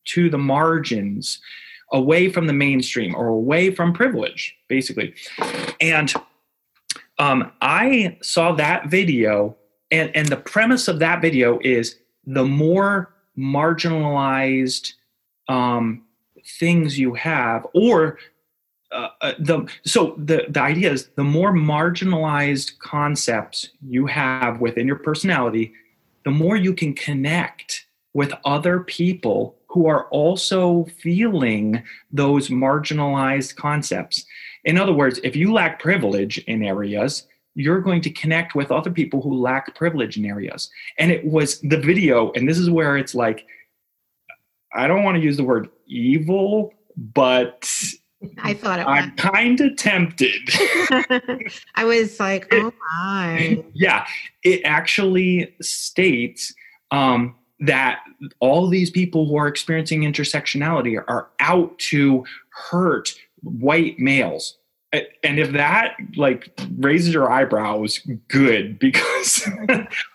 to 0.03 0.29
the 0.29 0.37
margins 0.37 1.39
away 1.93 2.29
from 2.29 2.47
the 2.47 2.53
mainstream 2.53 3.15
or 3.15 3.27
away 3.27 3.73
from 3.73 3.93
privilege 3.93 4.57
basically 4.67 5.13
and 5.79 6.13
um, 7.21 7.51
i 7.61 8.17
saw 8.21 8.51
that 8.51 8.87
video 8.87 9.55
and 9.91 10.09
and 10.15 10.27
the 10.27 10.37
premise 10.37 10.87
of 10.87 10.99
that 10.99 11.21
video 11.21 11.59
is 11.61 11.97
the 12.25 12.45
more 12.45 13.13
marginalized 13.37 14.93
um, 15.47 16.03
things 16.59 16.97
you 16.97 17.13
have, 17.13 17.65
or 17.73 18.17
uh, 18.91 19.09
uh, 19.21 19.33
the 19.39 19.67
so 19.85 20.15
the 20.17 20.45
the 20.49 20.61
idea 20.61 20.91
is 20.91 21.07
the 21.15 21.23
more 21.23 21.53
marginalized 21.53 22.79
concepts 22.79 23.69
you 23.87 24.05
have 24.05 24.59
within 24.59 24.87
your 24.87 24.97
personality, 24.97 25.73
the 26.25 26.31
more 26.31 26.55
you 26.55 26.73
can 26.73 26.93
connect 26.93 27.85
with 28.13 28.33
other 28.43 28.81
people 28.81 29.55
who 29.67 29.87
are 29.87 30.07
also 30.09 30.85
feeling 30.99 31.81
those 32.11 32.49
marginalized 32.49 33.55
concepts. 33.55 34.25
In 34.63 34.77
other 34.77 34.93
words, 34.93 35.19
if 35.23 35.35
you 35.35 35.53
lack 35.53 35.79
privilege 35.79 36.37
in 36.39 36.63
areas, 36.63 37.27
you're 37.55 37.81
going 37.81 38.01
to 38.01 38.09
connect 38.09 38.55
with 38.55 38.71
other 38.71 38.91
people 38.91 39.21
who 39.21 39.33
lack 39.33 39.75
privilege 39.75 40.17
in 40.17 40.25
areas. 40.25 40.69
And 40.97 41.11
it 41.11 41.25
was 41.25 41.59
the 41.61 41.77
video, 41.77 42.31
and 42.33 42.47
this 42.47 42.57
is 42.57 42.69
where 42.69 42.97
it's 42.97 43.15
like 43.15 43.45
I 44.73 44.87
don't 44.87 45.03
want 45.03 45.17
to 45.17 45.23
use 45.23 45.37
the 45.37 45.43
word 45.43 45.69
evil, 45.87 46.73
but 46.95 47.69
I 48.37 48.53
thought 48.53 48.79
it 48.79 48.87
I'm 48.87 49.11
kind 49.15 49.59
of 49.59 49.75
tempted. 49.75 50.41
I 51.75 51.83
was 51.83 52.19
like, 52.19 52.47
oh 52.51 52.71
my. 52.93 53.63
Yeah, 53.73 54.05
it 54.43 54.61
actually 54.63 55.53
states 55.61 56.53
um, 56.91 57.35
that 57.59 57.99
all 58.39 58.67
these 58.67 58.89
people 58.89 59.27
who 59.27 59.35
are 59.35 59.47
experiencing 59.47 60.01
intersectionality 60.01 61.03
are 61.07 61.29
out 61.39 61.77
to 61.79 62.23
hurt 62.49 63.13
white 63.41 63.99
males. 63.99 64.57
And 64.93 65.39
if 65.39 65.53
that 65.53 65.95
like 66.17 66.51
raises 66.77 67.13
your 67.13 67.31
eyebrows, 67.31 67.99
good 68.27 68.77
because 68.79 69.47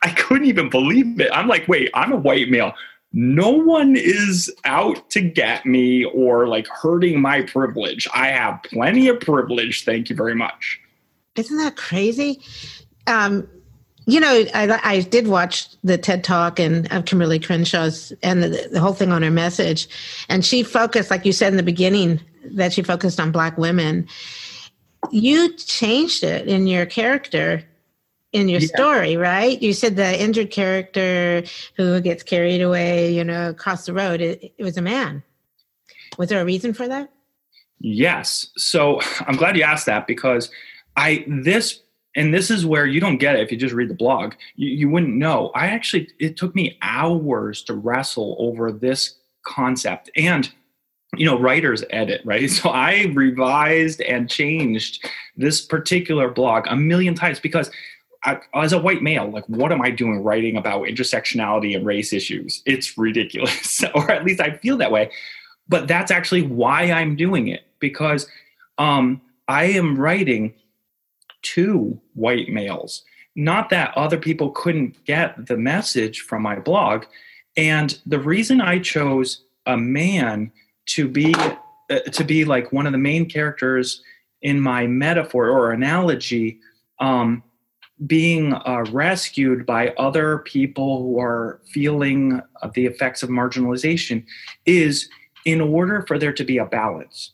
I 0.03 0.11
couldn't 0.11 0.47
even 0.47 0.69
believe 0.69 1.21
it. 1.21 1.31
I'm 1.33 1.49
like, 1.49 1.67
wait, 1.67 1.91
I'm 1.95 2.13
a 2.13 2.17
white 2.17 2.51
male 2.51 2.75
no 3.13 3.51
one 3.51 3.97
is 3.97 4.55
out 4.67 5.09
to 5.09 5.23
get 5.23 5.65
me 5.65 6.05
or 6.05 6.47
like 6.47 6.69
hurting 6.69 7.19
my 7.19 7.41
privilege. 7.41 8.07
I 8.13 8.29
have 8.29 8.63
plenty 8.65 9.09
of 9.09 9.21
privilege. 9.21 9.85
Thank 9.85 10.11
you 10.11 10.17
very 10.17 10.35
much. 10.35 10.79
Isn't 11.35 11.57
that 11.57 11.77
crazy? 11.77 12.43
Um, 13.07 13.49
you 14.07 14.21
know, 14.21 14.45
I, 14.55 14.81
I, 14.85 15.01
did 15.01 15.29
watch 15.29 15.67
the 15.83 15.97
TED 15.97 16.25
Talk 16.25 16.61
and 16.61 16.93
of 16.93 17.07
Kimberlé 17.07 17.43
Crenshaw's 17.43 18.13
and 18.23 18.43
the, 18.43 18.69
the 18.71 18.81
whole 18.81 18.93
thing 18.93 19.13
on 19.13 19.23
her 19.23 19.31
message, 19.31 19.89
and 20.29 20.45
she 20.45 20.63
focused, 20.63 21.11
like 21.11 21.25
you 21.25 21.33
said 21.33 21.53
in 21.53 21.57
the 21.57 21.63
beginning, 21.63 22.21
that 22.55 22.73
she 22.73 22.83
focused 22.83 23.21
on 23.21 23.33
Black 23.33 23.59
women. 23.59 24.09
You 25.11 25.53
changed 25.55 26.25
it 26.25 26.49
in 26.49 26.67
your 26.67 26.87
character 26.87 27.65
in 28.33 28.49
your 28.49 28.61
yeah. 28.61 28.67
story, 28.67 29.17
right? 29.17 29.61
You 29.63 29.73
said 29.73 29.97
the 29.97 30.21
injured 30.21 30.51
character 30.51 31.43
who 31.77 32.01
gets 32.01 32.23
carried 32.23 32.61
away, 32.61 33.15
you 33.15 33.25
know, 33.25 33.51
across 33.51 33.87
the 33.87 33.95
road, 33.95 34.21
it, 34.21 34.53
it 34.59 34.63
was 34.63 34.77
a 34.77 34.83
man. 34.83 35.23
Was 36.19 36.29
there 36.29 36.43
a 36.43 36.45
reason 36.45 36.75
for 36.75 36.87
that? 36.87 37.11
Yes. 37.79 38.49
So 38.57 39.01
I'm 39.21 39.37
glad 39.37 39.57
you 39.57 39.63
asked 39.63 39.87
that 39.87 40.07
because 40.07 40.51
I, 40.97 41.25
this, 41.27 41.81
and 42.15 42.33
this 42.33 42.51
is 42.51 42.67
where 42.67 42.87
you 42.87 43.01
don't 43.01 43.19
get 43.19 43.37
it 43.37 43.43
if 43.43 43.51
you 43.51 43.57
just 43.57 43.75
read 43.75 43.89
the 43.89 43.95
blog. 43.95 44.35
You, 44.55 44.69
you 44.69 44.91
wouldn't 44.91 45.15
know. 45.15 45.51
I 45.55 45.69
actually, 45.69 46.09
it 46.19 46.37
took 46.37 46.55
me 46.55 46.79
hours 46.83 47.63
to 47.65 47.75
wrestle 47.75 48.37
over 48.39 48.73
this 48.73 49.17
concept. 49.45 50.11
And 50.17 50.51
you 51.19 51.27
know 51.27 51.39
writers 51.39 51.85
edit 51.91 52.21
right 52.25 52.51
so 52.59 52.71
i 52.71 53.05
revised 53.15 54.01
and 54.03 54.31
changed 54.31 55.09
this 55.37 55.61
particular 55.61 56.31
blog 56.31 56.67
a 56.69 56.77
million 56.77 57.15
times 57.15 57.41
because 57.41 57.71
I, 58.25 58.41
as 58.55 58.73
a 58.73 58.79
white 58.79 59.03
male, 59.03 59.31
like 59.31 59.49
what 59.49 59.71
am 59.71 59.81
I 59.81 59.91
doing 59.91 60.25
writing 60.25 60.57
about 60.57 60.83
intersectionality 60.83 61.77
and 61.77 61.87
race 61.87 62.13
issues? 62.13 62.61
It's 62.67 62.99
ridiculous, 62.99 63.85
or 63.95 64.11
at 64.11 64.25
least 64.25 64.41
I 64.41 64.57
feel 64.57 64.77
that 64.79 64.91
way. 64.91 65.13
But 65.69 65.87
that's 65.87 66.11
actually 66.11 66.43
why 66.43 66.91
I'm 66.91 67.15
doing 67.15 67.47
it 67.47 67.65
because 67.79 68.27
um, 68.79 69.21
I 69.47 69.65
am 69.65 69.97
writing 69.97 70.55
to 71.43 72.01
white 72.15 72.49
males. 72.49 73.05
Not 73.37 73.71
that 73.71 73.97
other 73.97 74.19
people 74.19 74.51
couldn't 74.51 75.05
get 75.05 75.47
the 75.47 75.57
message 75.57 76.21
from 76.21 76.43
my 76.43 76.59
blog. 76.59 77.05
And 77.57 77.99
the 78.07 78.19
reason 78.19 78.61
I 78.61 78.79
chose 78.79 79.45
a 79.67 79.77
man 79.77 80.51
to 80.87 81.09
be 81.09 81.35
uh, 81.91 81.99
to 82.13 82.25
be 82.25 82.45
like 82.45 82.73
one 82.73 82.87
of 82.87 82.93
the 82.93 82.99
main 82.99 83.27
characters 83.27 84.03
in 84.43 84.61
my 84.61 84.87
metaphor 84.87 85.49
or 85.49 85.73
analogy 85.73 86.59
um, 87.01 87.43
being 88.07 88.53
uh, 88.53 88.85
rescued 88.91 89.65
by 89.65 89.89
other 89.91 90.39
people 90.39 91.03
who 91.03 91.19
are 91.19 91.61
feeling 91.73 92.41
the 92.75 92.87
effects 92.87 93.23
of 93.23 93.31
marginalization 93.31 94.25
is 94.67 95.09
in 95.45 95.61
order 95.61 96.05
for 96.07 96.19
there 96.19 96.33
to 96.33 96.45
be 96.45 96.59
a 96.59 96.67
balance. 96.67 97.33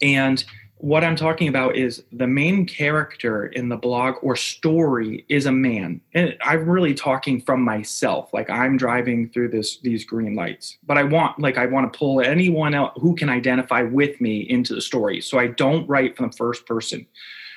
And 0.00 0.44
what 0.82 1.04
I'm 1.04 1.14
talking 1.14 1.46
about 1.46 1.76
is 1.76 2.02
the 2.10 2.26
main 2.26 2.66
character 2.66 3.46
in 3.46 3.68
the 3.68 3.76
blog 3.76 4.16
or 4.20 4.34
story 4.34 5.24
is 5.28 5.46
a 5.46 5.52
man. 5.52 6.00
And 6.12 6.36
I'm 6.42 6.68
really 6.68 6.92
talking 6.92 7.40
from 7.40 7.62
myself. 7.62 8.34
Like 8.34 8.50
I'm 8.50 8.76
driving 8.76 9.28
through 9.28 9.50
this 9.50 9.78
these 9.78 10.04
green 10.04 10.34
lights. 10.34 10.78
But 10.84 10.98
I 10.98 11.04
want 11.04 11.38
like 11.38 11.56
I 11.56 11.66
want 11.66 11.90
to 11.90 11.96
pull 11.96 12.20
anyone 12.20 12.74
out 12.74 12.98
who 12.98 13.14
can 13.14 13.30
identify 13.30 13.82
with 13.82 14.20
me 14.20 14.40
into 14.40 14.74
the 14.74 14.80
story. 14.80 15.20
So 15.20 15.38
I 15.38 15.46
don't 15.46 15.88
write 15.88 16.16
from 16.16 16.30
the 16.30 16.36
first 16.36 16.66
person. 16.66 17.06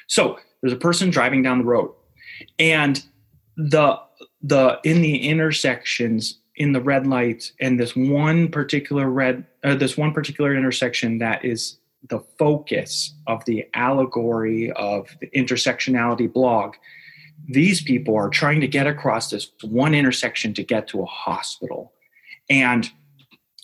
So 0.05 0.38
there's 0.61 0.73
a 0.73 0.77
person 0.77 1.09
driving 1.09 1.41
down 1.41 1.57
the 1.57 1.65
road 1.65 1.95
and 2.59 3.03
the 3.57 3.99
the 4.43 4.79
in 4.83 5.01
the 5.01 5.27
intersections 5.27 6.41
in 6.57 6.73
the 6.73 6.81
red 6.81 7.07
lights 7.07 7.53
and 7.59 7.79
this 7.79 7.95
one 7.95 8.49
particular 8.49 9.09
red 9.09 9.47
uh, 9.63 9.73
this 9.73 9.97
one 9.97 10.13
particular 10.13 10.55
intersection 10.55 11.17
that 11.17 11.43
is 11.43 11.79
the 12.09 12.19
focus 12.37 13.13
of 13.27 13.43
the 13.45 13.65
allegory 13.73 14.71
of 14.71 15.09
the 15.21 15.27
intersectionality 15.29 16.31
blog 16.31 16.75
these 17.47 17.81
people 17.81 18.15
are 18.15 18.29
trying 18.29 18.61
to 18.61 18.67
get 18.67 18.87
across 18.87 19.29
this 19.29 19.51
one 19.61 19.93
intersection 19.93 20.53
to 20.55 20.63
get 20.63 20.87
to 20.89 21.01
a 21.01 21.05
hospital. 21.05 21.93
And 22.49 22.89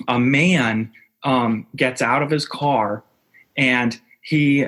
a 0.07 0.19
man 0.19 0.91
um, 1.23 1.67
gets 1.75 2.01
out 2.01 2.23
of 2.23 2.29
his 2.29 2.45
car 2.45 3.03
and 3.57 3.99
he 4.21 4.65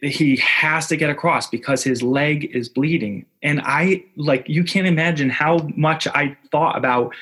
he 0.00 0.36
has 0.36 0.86
to 0.86 0.96
get 0.96 1.10
across 1.10 1.48
because 1.48 1.82
his 1.82 2.02
leg 2.02 2.44
is 2.54 2.68
bleeding. 2.68 3.26
And 3.42 3.60
i 3.64 4.04
like 4.16 4.48
you 4.48 4.64
can't 4.64 4.86
imagine 4.86 5.30
how 5.30 5.68
much 5.76 6.06
i 6.08 6.36
thought 6.50 6.76
about 6.76 7.14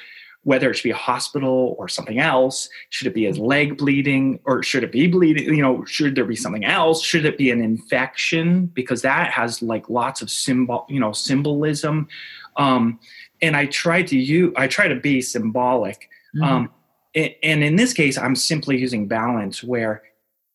whether 0.42 0.70
it 0.70 0.74
should 0.74 0.84
be 0.84 0.90
a 0.90 0.96
hospital 0.96 1.74
or 1.78 1.86
something 1.86 2.18
else 2.18 2.68
should 2.88 3.06
it 3.06 3.14
be 3.14 3.26
a 3.26 3.32
leg 3.32 3.76
bleeding 3.76 4.40
or 4.44 4.62
should 4.62 4.82
it 4.82 4.92
be 4.92 5.06
bleeding 5.06 5.54
you 5.54 5.62
know 5.62 5.84
should 5.84 6.14
there 6.14 6.24
be 6.24 6.36
something 6.36 6.64
else? 6.64 7.02
Should 7.02 7.24
it 7.24 7.36
be 7.36 7.50
an 7.50 7.60
infection? 7.60 8.66
Because 8.66 9.02
that 9.02 9.30
has 9.30 9.62
like 9.62 9.88
lots 9.90 10.22
of 10.22 10.30
symbol 10.30 10.86
you 10.88 11.00
know 11.00 11.12
symbolism. 11.12 12.08
Um 12.56 12.98
and 13.42 13.56
i 13.56 13.66
try 13.66 14.02
to 14.02 14.16
use, 14.16 14.52
i 14.56 14.66
try 14.66 14.88
to 14.88 14.96
be 14.96 15.20
symbolic. 15.20 16.08
Mm-hmm. 16.34 16.42
um 16.42 16.70
and 17.14 17.64
in 17.64 17.74
this 17.74 17.92
case 17.92 18.16
i'm 18.16 18.36
simply 18.36 18.78
using 18.78 19.08
balance 19.08 19.64
where 19.64 20.02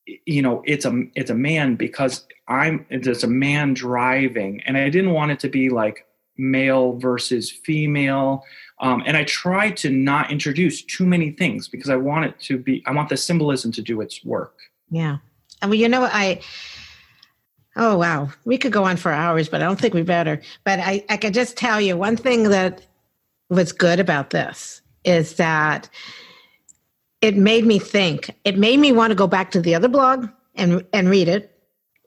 you 0.05 0.41
know 0.41 0.63
it's 0.65 0.85
a 0.85 1.03
it's 1.13 1.29
a 1.29 1.35
man 1.35 1.75
because 1.75 2.25
i'm 2.47 2.85
it's 2.89 3.23
a 3.23 3.27
man 3.27 3.73
driving. 3.73 4.61
And 4.65 4.77
i 4.77 4.89
didn't 4.89 5.11
want 5.11 5.31
it 5.31 5.39
to 5.41 5.49
be 5.49 5.69
like 5.69 6.05
male 6.37 6.93
versus 6.93 7.49
female. 7.49 8.43
Um, 8.79 9.03
and 9.05 9.15
I 9.15 9.23
try 9.23 9.71
to 9.71 9.89
not 9.89 10.31
introduce 10.31 10.83
too 10.83 11.05
many 11.05 11.31
things 11.31 11.67
because 11.67 11.89
I 11.89 11.95
want 11.95 12.25
it 12.25 12.39
to 12.41 12.57
be, 12.57 12.83
I 12.85 12.91
want 12.91 13.09
the 13.09 13.17
symbolism 13.17 13.71
to 13.73 13.81
do 13.81 14.01
its 14.01 14.23
work. 14.25 14.57
Yeah. 14.89 15.17
I 15.61 15.67
mean, 15.67 15.79
you 15.79 15.89
know, 15.89 16.03
I, 16.03 16.41
oh, 17.75 17.97
wow, 17.97 18.29
we 18.43 18.57
could 18.57 18.71
go 18.71 18.83
on 18.83 18.97
for 18.97 19.11
hours, 19.11 19.47
but 19.47 19.61
I 19.61 19.65
don't 19.65 19.79
think 19.79 19.93
we 19.93 20.01
better. 20.01 20.41
But 20.63 20.79
I, 20.79 21.05
I 21.09 21.17
could 21.17 21.33
just 21.33 21.57
tell 21.57 21.79
you 21.79 21.95
one 21.95 22.17
thing 22.17 22.49
that 22.49 22.85
was 23.49 23.71
good 23.71 23.99
about 23.99 24.31
this 24.31 24.81
is 25.03 25.35
that 25.35 25.89
it 27.21 27.37
made 27.37 27.65
me 27.65 27.79
think. 27.79 28.31
It 28.43 28.57
made 28.57 28.79
me 28.79 28.91
want 28.91 29.11
to 29.11 29.15
go 29.15 29.27
back 29.27 29.51
to 29.51 29.61
the 29.61 29.75
other 29.75 29.87
blog 29.87 30.27
and 30.55 30.85
and 30.93 31.09
read 31.09 31.27
it. 31.27 31.51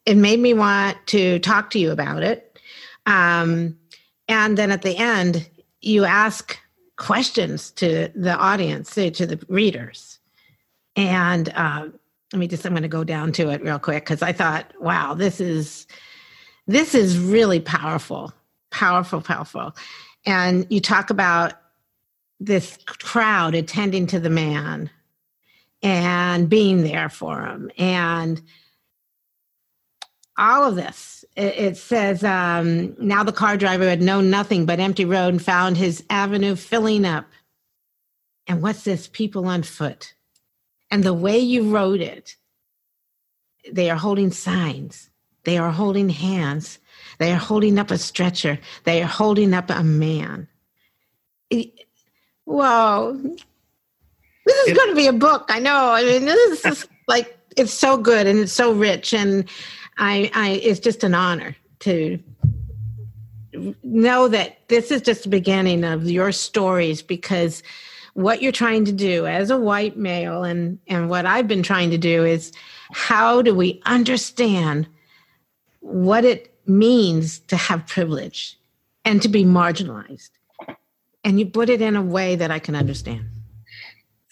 It 0.06 0.16
made 0.16 0.40
me 0.40 0.54
want 0.54 0.96
to 1.08 1.38
talk 1.40 1.70
to 1.70 1.78
you 1.78 1.90
about 1.90 2.22
it. 2.22 2.58
Um, 3.06 3.77
and 4.28 4.56
then 4.58 4.70
at 4.70 4.82
the 4.82 4.96
end, 4.96 5.48
you 5.80 6.04
ask 6.04 6.58
questions 6.96 7.70
to 7.72 8.10
the 8.14 8.34
audience, 8.36 8.94
to, 8.94 9.10
to 9.10 9.26
the 9.26 9.40
readers. 9.48 10.18
And 10.96 11.48
uh, 11.54 11.88
let 12.32 12.38
me 12.38 12.48
just, 12.48 12.66
I'm 12.66 12.72
going 12.72 12.82
to 12.82 12.88
go 12.88 13.04
down 13.04 13.32
to 13.32 13.50
it 13.50 13.62
real 13.62 13.78
quick 13.78 14.04
because 14.04 14.22
I 14.22 14.32
thought, 14.32 14.72
wow, 14.80 15.14
this 15.14 15.40
is 15.40 15.86
this 16.66 16.94
is 16.94 17.18
really 17.18 17.60
powerful, 17.60 18.32
powerful, 18.70 19.22
powerful. 19.22 19.74
And 20.26 20.66
you 20.68 20.80
talk 20.80 21.08
about 21.08 21.54
this 22.40 22.78
crowd 22.84 23.54
attending 23.54 24.06
to 24.08 24.20
the 24.20 24.28
man 24.28 24.90
and 25.82 26.48
being 26.48 26.82
there 26.82 27.08
for 27.08 27.46
him 27.46 27.70
and 27.78 28.42
all 30.36 30.68
of 30.68 30.76
this 30.76 31.17
it, 31.38 31.76
says 31.76 32.24
um, 32.24 32.96
now 32.98 33.22
the 33.22 33.32
car 33.32 33.56
driver 33.56 33.88
had 33.88 34.02
known 34.02 34.30
nothing 34.30 34.66
but 34.66 34.80
empty 34.80 35.04
road 35.04 35.28
and 35.28 35.42
found 35.42 35.76
his 35.76 36.04
avenue 36.10 36.56
filling 36.56 37.04
up. 37.04 37.26
And 38.46 38.62
what's 38.62 38.82
this? 38.82 39.08
People 39.08 39.46
on 39.46 39.62
foot. 39.62 40.14
And 40.90 41.04
the 41.04 41.14
way 41.14 41.38
you 41.38 41.70
wrote 41.70 42.00
it 42.00 42.36
they 43.72 43.90
are 43.90 43.96
holding 43.96 44.30
signs. 44.30 45.10
They 45.44 45.58
are 45.58 45.70
holding 45.70 46.08
hands. 46.08 46.78
They 47.18 47.32
are 47.32 47.38
holding 47.38 47.78
up 47.78 47.90
a 47.90 47.98
stretcher. 47.98 48.58
They 48.84 49.02
are 49.02 49.08
holding 49.08 49.54
up 49.54 49.70
a 49.70 49.82
man. 49.82 50.48
It, 51.50 51.72
whoa. 52.44 53.18
This 54.46 54.68
is 54.68 54.76
going 54.76 54.88
to 54.90 54.94
be 54.94 55.06
a 55.06 55.12
book. 55.12 55.46
I 55.48 55.58
know. 55.58 55.92
I 55.92 56.02
mean, 56.04 56.24
this 56.24 56.64
is 56.64 56.88
like 57.06 57.38
it's 57.56 57.72
so 57.72 57.96
good 57.96 58.26
and 58.26 58.38
it's 58.38 58.52
so 58.52 58.72
rich, 58.72 59.12
and 59.12 59.48
I, 59.98 60.30
I, 60.34 60.50
it's 60.62 60.80
just 60.80 61.04
an 61.04 61.14
honor 61.14 61.56
to 61.80 62.18
know 63.82 64.28
that 64.28 64.68
this 64.68 64.90
is 64.90 65.02
just 65.02 65.24
the 65.24 65.28
beginning 65.28 65.84
of 65.84 66.08
your 66.08 66.32
stories 66.32 67.02
because 67.02 67.62
what 68.14 68.42
you're 68.42 68.52
trying 68.52 68.84
to 68.84 68.92
do 68.92 69.26
as 69.26 69.50
a 69.50 69.58
white 69.58 69.96
male 69.96 70.44
and 70.44 70.78
and 70.86 71.08
what 71.08 71.24
I've 71.24 71.48
been 71.48 71.62
trying 71.62 71.90
to 71.90 71.98
do 71.98 72.24
is 72.24 72.52
how 72.92 73.42
do 73.42 73.54
we 73.54 73.80
understand 73.86 74.86
what 75.80 76.24
it 76.24 76.54
means 76.66 77.38
to 77.40 77.56
have 77.56 77.86
privilege 77.86 78.58
and 79.04 79.22
to 79.22 79.28
be 79.28 79.44
marginalized 79.44 80.30
and 81.24 81.38
you 81.38 81.46
put 81.46 81.68
it 81.68 81.80
in 81.80 81.96
a 81.96 82.02
way 82.02 82.36
that 82.36 82.50
I 82.50 82.58
can 82.58 82.74
understand. 82.74 83.28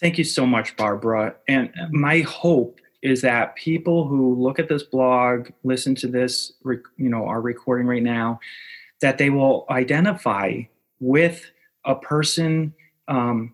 Thank 0.00 0.18
you 0.18 0.24
so 0.24 0.46
much, 0.46 0.76
Barbara. 0.76 1.36
And 1.48 1.70
my 1.90 2.20
hope 2.20 2.80
is 3.02 3.20
that 3.22 3.56
people 3.56 4.06
who 4.06 4.34
look 4.34 4.58
at 4.58 4.68
this 4.68 4.82
blog, 4.82 5.48
listen 5.64 5.94
to 5.96 6.08
this, 6.08 6.52
you 6.64 7.08
know, 7.08 7.26
our 7.26 7.40
recording 7.40 7.86
right 7.86 8.02
now, 8.02 8.40
that 9.00 9.18
they 9.18 9.30
will 9.30 9.66
identify 9.70 10.62
with 11.00 11.50
a 11.84 11.94
person, 11.94 12.74
um, 13.08 13.52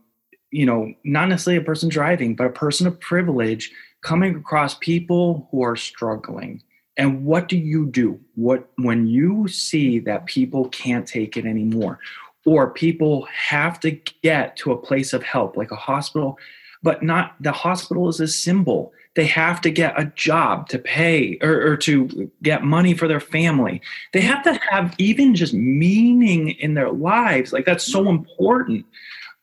you 0.51 0.65
know, 0.65 0.93
not 1.05 1.29
necessarily 1.29 1.63
a 1.63 1.65
person 1.65 1.89
driving, 1.89 2.35
but 2.35 2.47
a 2.47 2.51
person 2.51 2.87
of 2.87 3.01
privilege 3.01 3.73
coming 4.03 4.37
across 4.37 4.75
people 4.75 5.49
who 5.51 5.63
are 5.63 5.77
struggling. 5.77 6.63
And 6.97 7.25
what 7.25 7.49
do 7.49 7.57
you 7.57 7.87
do? 7.87 8.21
What 8.35 8.69
when 8.77 9.07
you 9.07 9.49
see 9.49 9.99
that 10.01 10.27
people 10.27 10.69
can't 10.69 11.07
take 11.07 11.37
it 11.37 11.47
anymore? 11.47 11.99
or 12.45 12.71
people 12.71 13.27
have 13.27 13.79
to 13.81 13.93
get 14.23 14.57
to 14.57 14.73
a 14.73 14.77
place 14.77 15.13
of 15.13 15.23
help 15.23 15.57
like 15.57 15.71
a 15.71 15.77
hospital 15.77 16.39
but 16.83 17.03
not 17.03 17.35
the 17.41 17.53
hospital 17.53 18.09
is 18.09 18.21
a 18.21 18.29
symbol 18.29 18.93
they 19.15 19.27
have 19.27 19.61
to 19.61 19.71
get 19.71 20.01
a 20.01 20.07
job 20.15 20.69
to 20.69 20.79
pay 20.79 21.39
or, 21.43 21.73
or, 21.73 21.77
to 21.77 22.31
get 22.43 22.65
money 22.65 22.95
for 22.95 23.09
their 23.09 23.21
family 23.21 23.81
they 24.13 24.21
have 24.21 24.43
to 24.43 24.59
have 24.71 24.95
even 24.99 25.35
just 25.35 25.55
meaning 25.55 26.51
in 26.51 26.75
their 26.75 26.91
lives 26.91 27.53
like 27.53 27.65
that's 27.65 27.85
so 27.85 28.09
important 28.09 28.85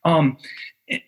um, 0.04 0.36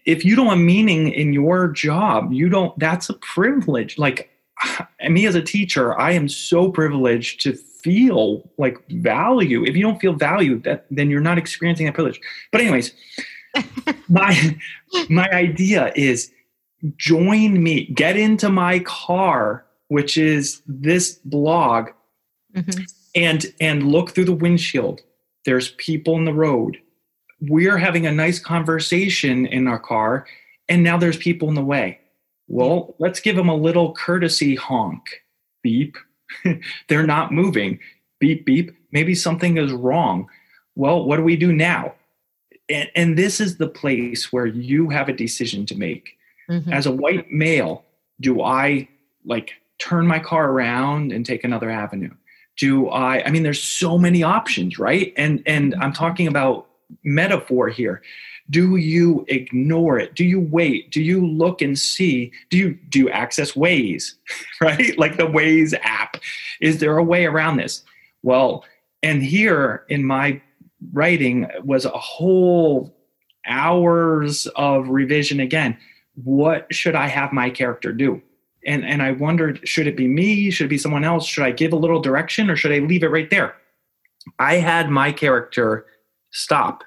if 0.05 0.25
you 0.25 0.37
don't 0.37 0.47
have 0.47 0.59
meaning 0.59 1.13
in 1.13 1.33
your 1.33 1.69
job 1.69 2.33
you 2.33 2.49
don't 2.49 2.79
that's 2.79 3.09
a 3.09 3.15
privilege 3.15 3.99
like 3.99 4.31
me 5.09 5.27
as 5.27 5.35
a 5.35 5.43
teacher 5.43 5.99
i 5.99 6.13
am 6.13 6.29
so 6.29 6.71
privileged 6.71 7.41
to 7.41 7.57
feel 7.83 8.49
like 8.59 8.79
value. 8.89 9.65
If 9.65 9.77
you 9.77 9.83
don't 9.83 10.01
feel 10.01 10.15
value, 10.15 10.61
that 10.61 10.87
then 10.91 11.11
you're 11.11 11.21
not 11.21 11.39
experiencing 11.39 11.87
that 11.87 11.95
privilege. 11.95 12.21
But 12.51 12.61
anyways, 12.61 12.93
my 14.09 14.57
my 15.09 15.29
idea 15.31 15.93
is 15.95 16.31
join 16.97 17.63
me, 17.63 17.87
get 17.87 18.17
into 18.17 18.49
my 18.49 18.81
car, 18.81 19.65
which 19.89 20.17
is 20.17 20.63
this 20.67 21.15
blog, 21.25 21.91
mm-hmm. 22.55 22.83
and 23.15 23.47
and 23.61 23.89
look 23.91 24.11
through 24.11 24.27
the 24.27 24.33
windshield. 24.33 25.01
There's 25.45 25.71
people 25.73 26.17
in 26.17 26.25
the 26.25 26.35
road. 26.35 26.79
We're 27.41 27.79
having 27.79 28.07
a 28.07 28.13
nice 28.13 28.39
conversation 28.39 29.47
in 29.47 29.67
our 29.67 29.81
car, 29.81 30.27
and 30.69 30.83
now 30.83 30.97
there's 30.97 31.17
people 31.17 31.49
in 31.49 31.55
the 31.55 31.65
way. 31.65 31.99
Well, 32.49 32.95
let's 32.99 33.21
give 33.21 33.37
them 33.37 33.49
a 33.49 33.57
little 33.57 33.95
courtesy 33.95 34.55
honk. 34.55 35.23
Beep, 35.63 35.97
They're 36.89 37.07
not 37.07 37.33
moving. 37.33 37.79
Beep, 38.19 38.45
beep. 38.45 38.77
Maybe 38.93 39.15
something 39.15 39.57
is 39.57 39.73
wrong. 39.73 40.29
Well, 40.75 41.05
what 41.05 41.17
do 41.17 41.23
we 41.23 41.37
do 41.37 41.53
now? 41.53 41.95
And, 42.69 42.91
and 42.95 43.19
this 43.19 43.41
is 43.41 43.57
the 43.57 43.69
place 43.69 44.33
where 44.33 44.47
you 44.47 44.89
have 44.91 45.09
a 45.09 45.13
decision 45.13 45.67
to 45.67 45.77
make. 45.77 46.17
Mm-hmm. 46.53 46.73
As 46.73 46.87
a 46.87 46.93
white 46.93 47.31
male, 47.31 47.85
do 48.21 48.43
I 48.43 48.89
like 49.25 49.55
turn 49.79 50.07
my 50.07 50.19
car 50.19 50.51
around 50.51 51.13
and 51.13 51.25
take 51.25 51.45
another 51.45 51.71
avenue? 51.71 52.13
Do 52.59 52.89
I, 52.91 53.25
I 53.25 53.31
mean, 53.31 53.43
there's 53.43 53.63
so 53.63 53.97
many 53.97 54.23
options, 54.23 54.79
right? 54.79 55.15
And, 55.17 55.43
and 55.47 55.75
I'm 55.77 55.95
talking 55.95 56.27
about 56.27 56.67
metaphor 57.03 57.69
here. 57.69 58.03
Do 58.51 58.77
you 58.77 59.25
ignore 59.29 59.99
it? 59.99 60.15
Do 60.15 60.25
you 60.25 60.41
wait? 60.41 60.91
Do 60.91 61.01
you 61.01 61.27
look 61.27 61.63
and 61.63 61.79
see? 61.79 62.33
Do 62.51 62.59
you 62.59 62.79
do 62.91 62.99
you 62.99 63.09
access 63.09 63.53
Waze 63.53 64.15
right? 64.61 64.99
Like 64.99 65.17
the 65.17 65.27
Waze 65.27 65.75
app. 65.83 66.19
Is 66.61 66.79
there 66.79 66.99
a 66.99 67.05
way 67.05 67.25
around 67.25 67.57
this? 67.57 67.83
Well 68.23 68.65
and 69.03 69.23
here 69.23 69.85
in 69.89 70.05
my 70.05 70.41
writing 70.93 71.49
was 71.65 71.85
a 71.85 71.91
whole 71.91 72.95
hours 73.47 74.47
of 74.55 74.89
revision 74.89 75.41
again 75.41 75.77
what 76.15 76.73
should 76.75 76.95
i 76.95 77.07
have 77.07 77.33
my 77.33 77.51
character 77.51 77.93
do? 77.93 78.23
And 78.67 78.85
and 78.85 79.03
i 79.03 79.13
wondered 79.13 79.67
should 79.67 79.87
it 79.87 79.97
be 79.97 80.09
me? 80.09 80.51
Should 80.51 80.67
it 80.67 80.71
be 80.71 80.79
someone 80.79 81.05
else? 81.05 81.27
Should 81.27 81.45
i 81.45 81.51
give 81.51 81.73
a 81.73 81.77
little 81.77 82.01
direction 82.01 82.51
or 82.51 82.57
should 82.57 82.73
i 82.73 82.79
leave 82.79 83.03
it 83.03 83.09
right 83.09 83.31
there? 83.31 83.57
I 84.39 84.57
had 84.57 84.89
my 84.91 85.13
character 85.13 85.87
stop 86.31 86.85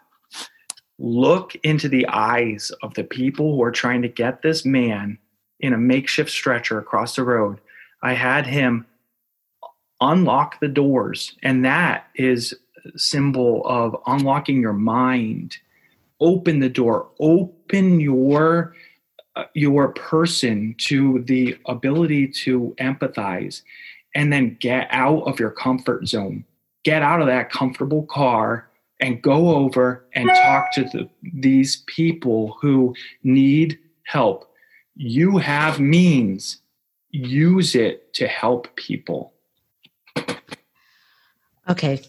look 0.97 1.55
into 1.63 1.89
the 1.89 2.07
eyes 2.07 2.71
of 2.81 2.93
the 2.93 3.03
people 3.03 3.55
who 3.55 3.63
are 3.63 3.71
trying 3.71 4.01
to 4.01 4.07
get 4.07 4.41
this 4.41 4.65
man 4.65 5.17
in 5.59 5.73
a 5.73 5.77
makeshift 5.77 6.29
stretcher 6.29 6.77
across 6.77 7.15
the 7.15 7.23
road. 7.23 7.59
I 8.01 8.13
had 8.13 8.45
him 8.45 8.85
unlock 10.01 10.59
the 10.59 10.67
doors, 10.67 11.35
and 11.43 11.65
that 11.65 12.07
is 12.15 12.53
symbol 12.95 13.65
of 13.65 13.95
unlocking 14.05 14.61
your 14.61 14.73
mind. 14.73 15.57
Open 16.19 16.59
the 16.59 16.69
door, 16.69 17.09
open 17.19 17.99
your 17.99 18.73
Uh, 19.37 19.43
your 19.53 19.89
person 19.89 20.73
to 20.77 21.21
the 21.27 21.57
ability 21.65 22.25
to 22.25 22.73
empathize 22.79 23.63
and 24.13 24.31
then 24.31 24.55
get 24.61 24.87
out 24.91 25.23
of 25.23 25.41
your 25.41 25.51
comfort 25.51 26.07
zone. 26.07 26.45
Get 26.85 27.01
out 27.01 27.19
of 27.19 27.27
that 27.27 27.49
comfortable 27.49 28.03
car 28.03 28.69
and 29.01 29.21
go 29.21 29.53
over 29.53 30.05
and 30.13 30.29
talk 30.29 30.71
to 30.75 30.83
the, 30.85 31.09
these 31.33 31.83
people 31.85 32.55
who 32.61 32.95
need 33.23 33.77
help. 34.03 34.49
You 34.95 35.37
have 35.37 35.81
means, 35.81 36.61
use 37.09 37.75
it 37.75 38.13
to 38.13 38.29
help 38.29 38.73
people. 38.77 39.33
Okay. 41.67 42.01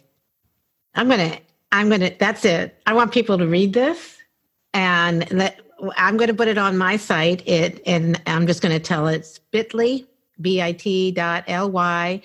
I'm 0.94 1.08
to, 1.08 1.40
I'm 1.72 1.90
to, 1.90 2.14
that's 2.20 2.44
it. 2.44 2.80
I 2.86 2.94
want 2.94 3.10
people 3.10 3.36
to 3.36 3.48
read 3.48 3.72
this 3.72 4.16
and 4.72 5.28
let, 5.32 5.60
I'm 5.96 6.16
going 6.16 6.28
to 6.28 6.34
put 6.34 6.48
it 6.48 6.58
on 6.58 6.78
my 6.78 6.96
site. 6.96 7.46
It, 7.46 7.82
and 7.86 8.20
I'm 8.26 8.46
just 8.46 8.62
going 8.62 8.74
to 8.74 8.80
tell 8.80 9.08
it 9.08 9.38
bit.ly, 9.50 10.04
bit 10.40 11.14
dot 11.14 11.48
ly 11.48 12.22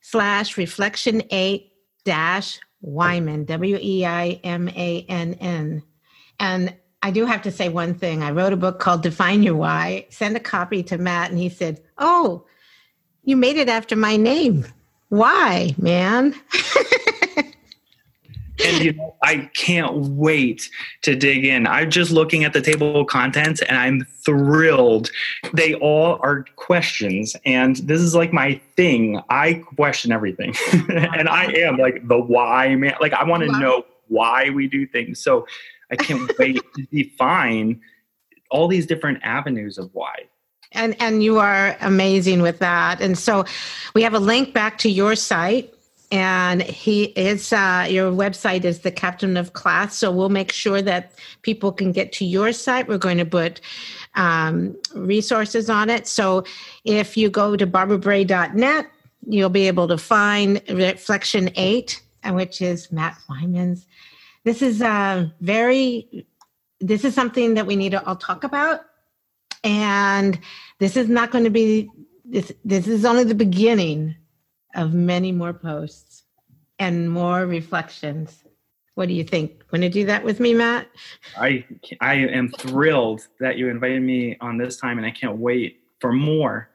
slash 0.00 0.56
reflection 0.56 1.22
eight 1.30 1.72
dash 2.04 2.60
Weimann, 2.84 3.46
W 3.46 3.78
E 3.80 4.04
I 4.04 4.40
M 4.44 4.68
A 4.68 5.06
N 5.08 5.34
N. 5.40 5.82
And 6.38 6.74
I 7.02 7.10
do 7.10 7.26
have 7.26 7.42
to 7.42 7.50
say 7.50 7.68
one 7.68 7.94
thing. 7.94 8.22
I 8.22 8.30
wrote 8.30 8.52
a 8.52 8.56
book 8.56 8.78
called 8.80 9.02
Define 9.02 9.42
Your 9.42 9.56
Why, 9.56 10.06
Send 10.10 10.36
a 10.36 10.40
copy 10.40 10.82
to 10.84 10.98
Matt, 10.98 11.30
and 11.30 11.38
he 11.38 11.48
said, 11.48 11.82
Oh, 11.98 12.46
you 13.24 13.36
made 13.36 13.56
it 13.56 13.68
after 13.68 13.96
my 13.96 14.16
name. 14.16 14.66
Why, 15.08 15.74
man? 15.78 16.34
and 18.62 18.84
you 18.84 18.92
know, 18.92 19.16
I 19.22 19.50
can't 19.54 19.94
wait 19.96 20.68
to 21.02 21.16
dig 21.16 21.44
in. 21.44 21.66
I'm 21.66 21.90
just 21.90 22.10
looking 22.10 22.44
at 22.44 22.52
the 22.52 22.60
table 22.60 23.00
of 23.00 23.06
contents 23.08 23.62
and 23.62 23.76
I'm 23.76 24.06
thrilled. 24.24 25.10
They 25.52 25.74
all 25.74 26.18
are 26.22 26.44
questions, 26.56 27.34
and 27.44 27.76
this 27.76 28.00
is 28.00 28.14
like 28.14 28.32
my 28.32 28.60
thing. 28.76 29.20
I 29.28 29.54
question 29.76 30.12
everything, 30.12 30.54
and 30.72 31.28
I 31.28 31.46
am 31.52 31.76
like 31.78 32.06
the 32.06 32.18
why 32.18 32.74
man. 32.76 32.94
Like 33.00 33.12
I 33.12 33.24
want 33.24 33.42
to 33.42 33.58
know 33.58 33.84
why 34.08 34.50
we 34.50 34.68
do 34.68 34.86
things. 34.86 35.20
So 35.20 35.46
I 35.90 35.96
can't 35.96 36.30
wait 36.38 36.60
to 36.76 36.82
define 36.92 37.80
all 38.50 38.68
these 38.68 38.86
different 38.86 39.18
avenues 39.22 39.78
of 39.78 39.90
why 39.94 40.14
and 40.72 40.94
and 41.00 41.22
you 41.22 41.38
are 41.38 41.76
amazing 41.80 42.42
with 42.42 42.58
that 42.58 43.00
and 43.00 43.16
so 43.16 43.44
we 43.94 44.02
have 44.02 44.14
a 44.14 44.18
link 44.18 44.52
back 44.52 44.78
to 44.78 44.90
your 44.90 45.14
site 45.14 45.73
and 46.14 46.62
he 46.62 47.04
is 47.16 47.52
uh, 47.52 47.86
your 47.90 48.12
website 48.12 48.64
is 48.64 48.80
the 48.80 48.90
captain 48.92 49.36
of 49.36 49.52
class. 49.52 49.98
So 49.98 50.12
we'll 50.12 50.28
make 50.28 50.52
sure 50.52 50.80
that 50.80 51.12
people 51.42 51.72
can 51.72 51.90
get 51.90 52.12
to 52.12 52.24
your 52.24 52.52
site. 52.52 52.86
We're 52.86 52.98
going 52.98 53.18
to 53.18 53.26
put 53.26 53.60
um, 54.14 54.76
resources 54.94 55.68
on 55.68 55.90
it. 55.90 56.06
So 56.06 56.44
if 56.84 57.16
you 57.16 57.28
go 57.30 57.56
to 57.56 57.66
barbarabray.net 57.66 58.86
you'll 59.26 59.48
be 59.48 59.66
able 59.66 59.88
to 59.88 59.96
find 59.96 60.60
reflection 60.68 61.48
8 61.56 62.02
which 62.26 62.60
is 62.60 62.92
matt 62.92 63.16
weimann's 63.26 63.86
this 64.44 64.60
is 64.60 64.82
a 64.82 64.86
uh, 64.86 65.26
very 65.40 66.26
this 66.80 67.04
is 67.04 67.14
something 67.14 67.54
that 67.54 67.66
we 67.66 67.76
need 67.76 67.90
to 67.92 68.06
all 68.06 68.16
talk 68.16 68.44
about. 68.44 68.82
And 69.62 70.38
this 70.78 70.96
is 70.96 71.08
not 71.08 71.30
going 71.30 71.44
to 71.44 71.50
be 71.50 71.88
this 72.24 72.52
this 72.64 72.86
is 72.86 73.04
only 73.04 73.24
the 73.24 73.34
beginning 73.34 74.14
of 74.74 74.94
many 74.94 75.32
more 75.32 75.52
posts 75.52 76.24
and 76.78 77.10
more 77.10 77.46
reflections. 77.46 78.44
What 78.94 79.08
do 79.08 79.14
you 79.14 79.24
think? 79.24 79.64
Want 79.72 79.82
to 79.82 79.88
do 79.88 80.06
that 80.06 80.24
with 80.24 80.38
me, 80.40 80.54
Matt? 80.54 80.88
I 81.36 81.64
I 82.00 82.14
am 82.14 82.50
thrilled 82.50 83.26
that 83.40 83.56
you 83.56 83.68
invited 83.68 84.02
me 84.02 84.36
on 84.40 84.56
this 84.56 84.76
time, 84.76 84.98
and 84.98 85.06
I 85.06 85.10
can't 85.10 85.38
wait 85.38 85.80
for 86.00 86.12
more. 86.12 86.70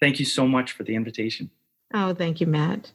Thank 0.00 0.18
you 0.18 0.24
so 0.24 0.46
much 0.46 0.72
for 0.72 0.82
the 0.82 0.94
invitation. 0.94 1.50
Oh, 1.94 2.14
thank 2.14 2.40
you, 2.40 2.46
Matt. 2.46 2.92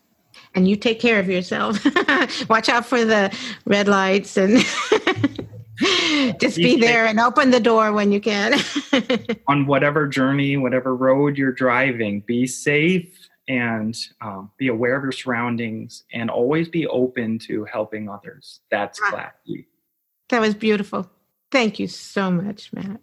And 0.55 0.67
you 0.67 0.75
take 0.75 0.99
care 0.99 1.19
of 1.19 1.29
yourself. 1.29 1.83
Watch 2.49 2.69
out 2.69 2.85
for 2.85 3.05
the 3.05 3.35
red 3.65 3.87
lights 3.87 4.37
and 4.37 4.57
just 6.39 6.57
be 6.57 6.79
there 6.79 7.05
and 7.05 7.19
open 7.19 7.51
the 7.51 7.59
door 7.59 7.93
when 7.93 8.11
you 8.11 8.19
can. 8.19 8.59
on 9.47 9.67
whatever 9.67 10.07
journey, 10.07 10.57
whatever 10.57 10.95
road 10.95 11.37
you're 11.37 11.51
driving, 11.51 12.21
be 12.21 12.45
safe 12.47 13.26
and 13.47 13.97
um, 14.21 14.51
be 14.57 14.67
aware 14.67 14.97
of 14.97 15.03
your 15.03 15.11
surroundings 15.11 16.03
and 16.11 16.29
always 16.29 16.67
be 16.67 16.85
open 16.87 17.39
to 17.39 17.65
helping 17.65 18.09
others. 18.09 18.59
That's 18.69 18.99
ah, 19.01 19.09
classy. 19.09 19.67
That 20.29 20.41
was 20.41 20.55
beautiful. 20.55 21.09
Thank 21.51 21.79
you 21.79 21.87
so 21.87 22.29
much, 22.29 22.73
Matt. 22.73 22.99